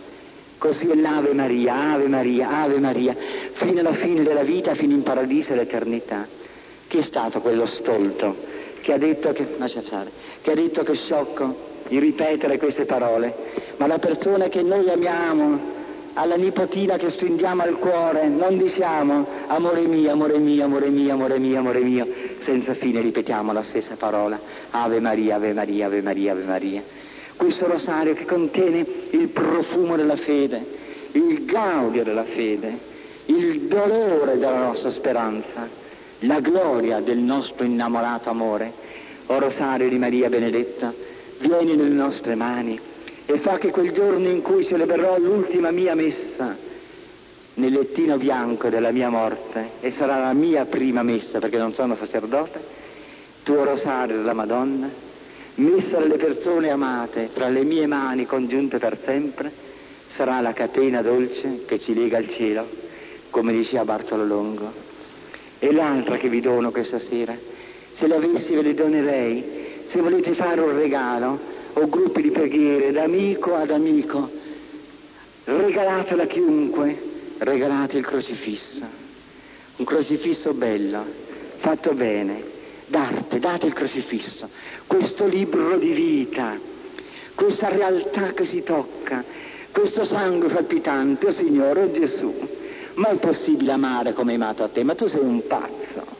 [0.58, 3.16] Così è l'Ave Maria, Ave Maria, Ave Maria,
[3.54, 6.28] fino alla fine della vita, fino in paradiso e l'eternità.
[6.88, 8.36] Chi è stato quello stolto
[8.82, 9.48] che ha detto che,
[10.42, 11.56] che, ha detto che è sciocco
[11.88, 13.34] di ripetere queste parole?
[13.78, 15.80] Ma la persona che noi amiamo,
[16.14, 21.40] alla nipotina che stringiamo al cuore, non diciamo amore mio, amore mio, amore mio, amore
[21.40, 22.08] mio, amore mio,
[22.42, 24.40] senza fine ripetiamo la stessa parola,
[24.72, 26.84] Ave Maria, Ave Maria, Ave Maria, Ave Maria.
[27.36, 30.64] Questo rosario che contiene il profumo della fede,
[31.14, 32.78] il gaudio della fede,
[33.26, 35.68] il dolore della nostra speranza,
[36.20, 38.90] la gloria del nostro innamorato amore.
[39.28, 40.94] O rosario di Maria Benedetta,
[41.38, 42.78] vieni nelle nostre mani
[43.26, 46.58] e fa che quel giorno in cui celebrerò l'ultima mia messa
[47.62, 51.96] nel lettino bianco della mia morte e sarà la mia prima messa perché non sono
[51.96, 52.60] sacerdote,
[53.44, 54.90] tuo rosario della Madonna,
[55.56, 59.52] messa alle persone amate tra le mie mani congiunte per sempre,
[60.08, 62.68] sarà la catena dolce che ci lega al cielo,
[63.30, 64.90] come diceva Bartolo Longo.
[65.60, 67.38] E l'altra che vi dono questa sera,
[67.94, 69.44] se l'avessi ve le donerei,
[69.86, 71.40] se volete fare un regalo,
[71.74, 74.30] o gruppi di preghiere da amico ad amico,
[75.44, 77.10] regalatela a chiunque,
[77.42, 78.86] regalate il crocifisso,
[79.78, 81.04] un crocifisso bello,
[81.58, 82.44] fatto bene,
[82.86, 84.48] d'arte, date il crocifisso,
[84.86, 86.56] questo libro di vita,
[87.34, 89.24] questa realtà che si tocca,
[89.72, 92.48] questo sangue palpitante, oh Signore, oh Gesù,
[92.96, 94.84] ma è possibile amare come hai amato a te?
[94.84, 96.20] Ma tu sei un pazzo.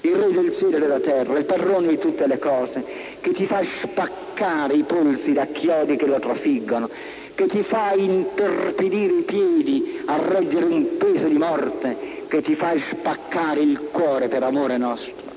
[0.00, 2.84] Il re del cielo e della terra, il padrone di tutte le cose,
[3.20, 6.88] che ti fa spaccare i polsi da chiodi che lo trafiggono,
[7.36, 12.72] che ti fa interpidire i piedi a reggere un peso di morte, che ti fa
[12.78, 15.34] spaccare il cuore per amore nostro.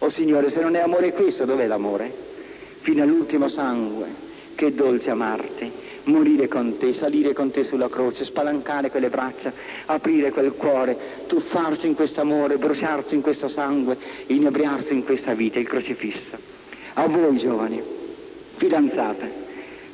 [0.00, 2.12] Oh Signore, se non è amore questo, dov'è l'amore?
[2.82, 4.06] Fino all'ultimo sangue,
[4.54, 5.72] che dolce amarti,
[6.04, 9.50] morire con te, salire con te sulla croce, spalancare quelle braccia,
[9.86, 13.96] aprire quel cuore, tuffarsi in questo amore, bruciarsi in questo sangue,
[14.26, 16.36] inebriarsi in questa vita, il crocifisso.
[16.92, 17.82] A voi giovani,
[18.56, 19.43] fidanzate,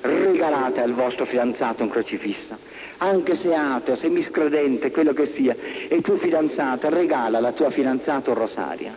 [0.00, 2.56] regalate al vostro fidanzato un crocifisso,
[2.98, 5.54] anche se ateo, se miscredente, quello che sia,
[5.88, 8.92] e tu fidanzata, regala alla tua fidanzata un rosario.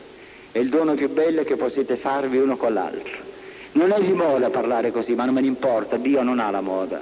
[0.51, 3.31] È il dono più bello che potete farvi uno con l'altro.
[3.73, 6.61] Non è di moda parlare così, ma non me ne importa, Dio non ha la
[6.61, 7.01] moda.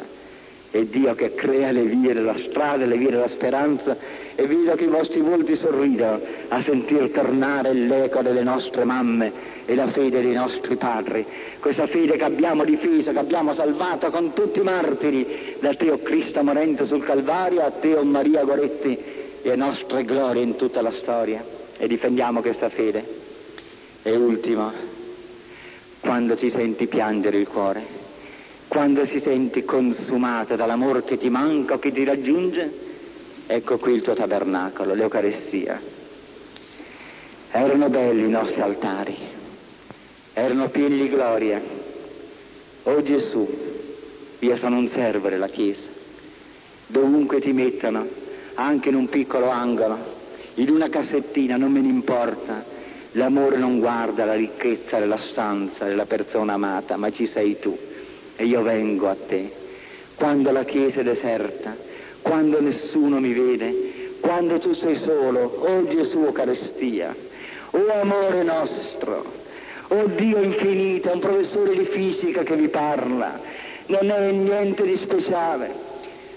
[0.71, 3.97] È Dio che crea le vie della strada, le vie della speranza
[4.41, 9.31] e vedo che i vostri volti sorridono a sentir tornare l'eco delle nostre mamme
[9.65, 11.23] e la fede dei nostri padri.
[11.59, 16.01] Questa fede che abbiamo difesa, che abbiamo salvato con tutti i martiri, da te, o
[16.01, 18.97] Cristo morente sul Calvario, a te, o Maria Goretti,
[19.43, 21.45] e a nostre glorie in tutta la storia.
[21.77, 23.05] E difendiamo questa fede.
[24.01, 24.71] E ultimo,
[25.99, 27.85] quando ti senti piangere il cuore,
[28.67, 32.89] quando si senti consumato dall'amore che ti manca o che ti raggiunge,
[33.47, 35.79] ecco qui il tuo tabernacolo, l'Eucarestia.
[37.51, 39.17] Erano belli i nostri altari,
[40.33, 41.61] erano pieni di gloria.
[42.83, 43.47] Oh Gesù,
[44.39, 45.89] io sono un servo della Chiesa.
[46.87, 48.07] Dovunque ti mettano,
[48.55, 49.97] anche in un piccolo angolo,
[50.55, 52.71] in una cassettina, non me ne importa,
[53.15, 57.77] L'amore non guarda la ricchezza della stanza della persona amata, ma ci sei tu
[58.37, 59.51] e io vengo a te.
[60.15, 61.75] Quando la chiesa è deserta,
[62.21, 67.15] quando nessuno mi vede, quando tu sei solo, oh Gesù Eucaristia,
[67.71, 69.25] oh amore nostro,
[69.87, 73.39] oh Dio infinito, un professore di fisica che vi parla,
[73.87, 75.73] non è niente di speciale,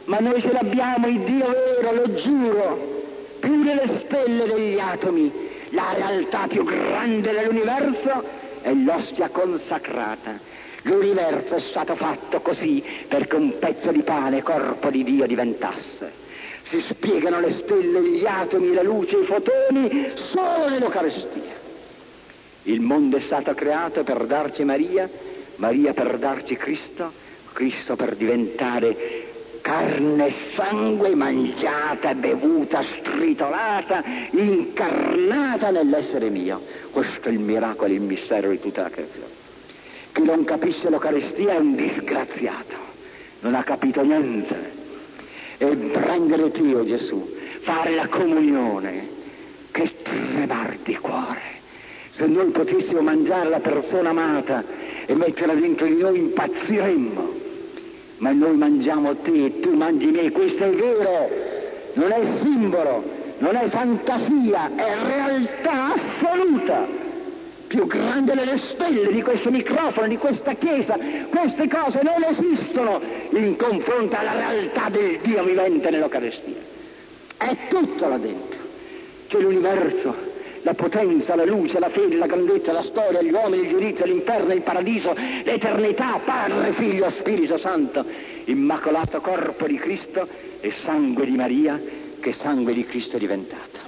[0.04, 3.02] ma noi ce l'abbiamo, il Dio vero, lo giuro,
[3.40, 5.30] più delle stelle degli atomi,
[5.70, 8.22] la realtà più grande dell'universo
[8.62, 10.52] è l'ostia consacrata.
[10.86, 16.12] L'universo è stato fatto così perché un pezzo di pane, corpo di Dio, diventasse.
[16.62, 21.52] Si spiegano le stelle, gli atomi, la luce, i fotoni solo nell'Eucaristia.
[22.64, 25.08] Il mondo è stato creato per darci Maria,
[25.56, 27.12] Maria per darci Cristo,
[27.52, 29.22] Cristo per diventare
[29.62, 36.60] carne e sangue mangiata, bevuta, stritolata, incarnata nell'essere mio.
[36.90, 39.33] Questo è il miracolo, il mistero di tutta la creazione.
[40.14, 42.76] Chi non capisce l'Eucaristia è un disgraziato,
[43.40, 44.54] non ha capito niente.
[45.58, 49.08] E prendere Dio Gesù, fare la comunione,
[49.72, 51.40] che tremar di cuore.
[52.10, 54.62] Se noi potessimo mangiare la persona amata
[55.04, 57.32] e metterla dentro di noi impazziremmo.
[58.18, 61.28] Ma noi mangiamo te e tu mangi me, questo è vero,
[61.94, 63.02] non è simbolo,
[63.38, 66.86] non è fantasia, è realtà assoluta,
[67.74, 70.96] più grande delle stelle di questo microfono, di questa chiesa,
[71.28, 73.00] queste cose non esistono
[73.30, 76.54] in confronto alla realtà del Dio vivente nell'Eucaristia.
[77.36, 78.60] È tutto là dentro,
[79.26, 80.14] c'è l'universo,
[80.62, 84.52] la potenza, la luce, la fede, la grandezza, la storia, gli uomini, il giudizio, l'inferno,
[84.52, 85.12] il paradiso,
[85.42, 88.04] l'eternità, Padre, Figlio, Spirito Santo,
[88.44, 90.28] immacolato corpo di Cristo
[90.60, 91.80] e sangue di Maria
[92.20, 93.82] che sangue di Cristo è diventato.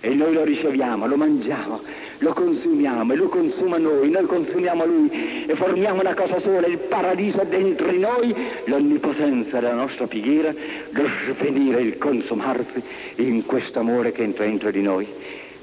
[0.00, 1.80] E noi lo riceviamo, lo mangiamo,
[2.18, 6.78] lo consumiamo e lui consuma noi, noi consumiamo lui e formiamo una cosa sola, il
[6.78, 10.54] paradiso dentro di noi, l'onnipotenza della nostra preghiera,
[10.90, 12.82] lo svenire, il consumarsi
[13.16, 15.06] in questo amore che entra dentro di noi.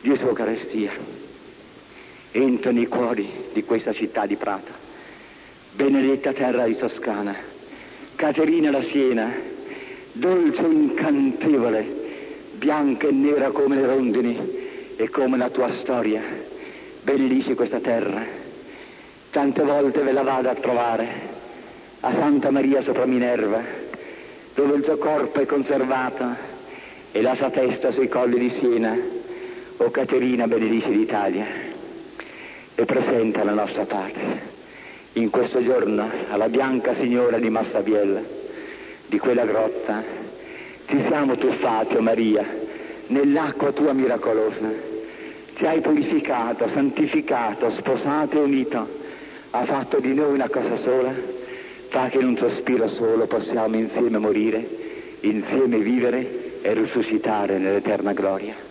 [0.01, 0.91] Gesù Eucaristia
[2.31, 4.71] entra nei cuori di questa città di Prato,
[5.71, 7.35] benedetta terra di Toscana,
[8.15, 9.31] Caterina la Siena,
[10.11, 12.01] dolce incantevole,
[12.53, 14.61] bianca e nera come le rondini
[14.95, 16.21] e come la tua storia,
[17.03, 18.23] benedici questa terra.
[19.29, 21.07] Tante volte ve la vado a trovare
[21.99, 23.61] a Santa Maria sopra Minerva,
[24.53, 26.25] dove il suo corpo è conservato
[27.11, 28.97] e la sua testa sui colli di Siena
[29.77, 31.45] o Caterina benedice l'Italia
[32.75, 34.51] e presenta la nostra patria.
[35.13, 38.21] In questo giorno alla bianca signora di Massabiella,
[39.07, 40.03] di quella grotta,
[40.85, 42.45] ci siamo tuffati, oh Maria,
[43.07, 44.92] nell'acqua tua miracolosa.
[45.55, 48.87] Ci hai purificato, santificato, sposato e unito.
[49.51, 51.13] Ha fatto di noi una cosa sola,
[51.89, 54.67] fa che in un sospiro solo possiamo insieme morire,
[55.21, 58.62] insieme vivere e risuscitare nell'eterna gloria.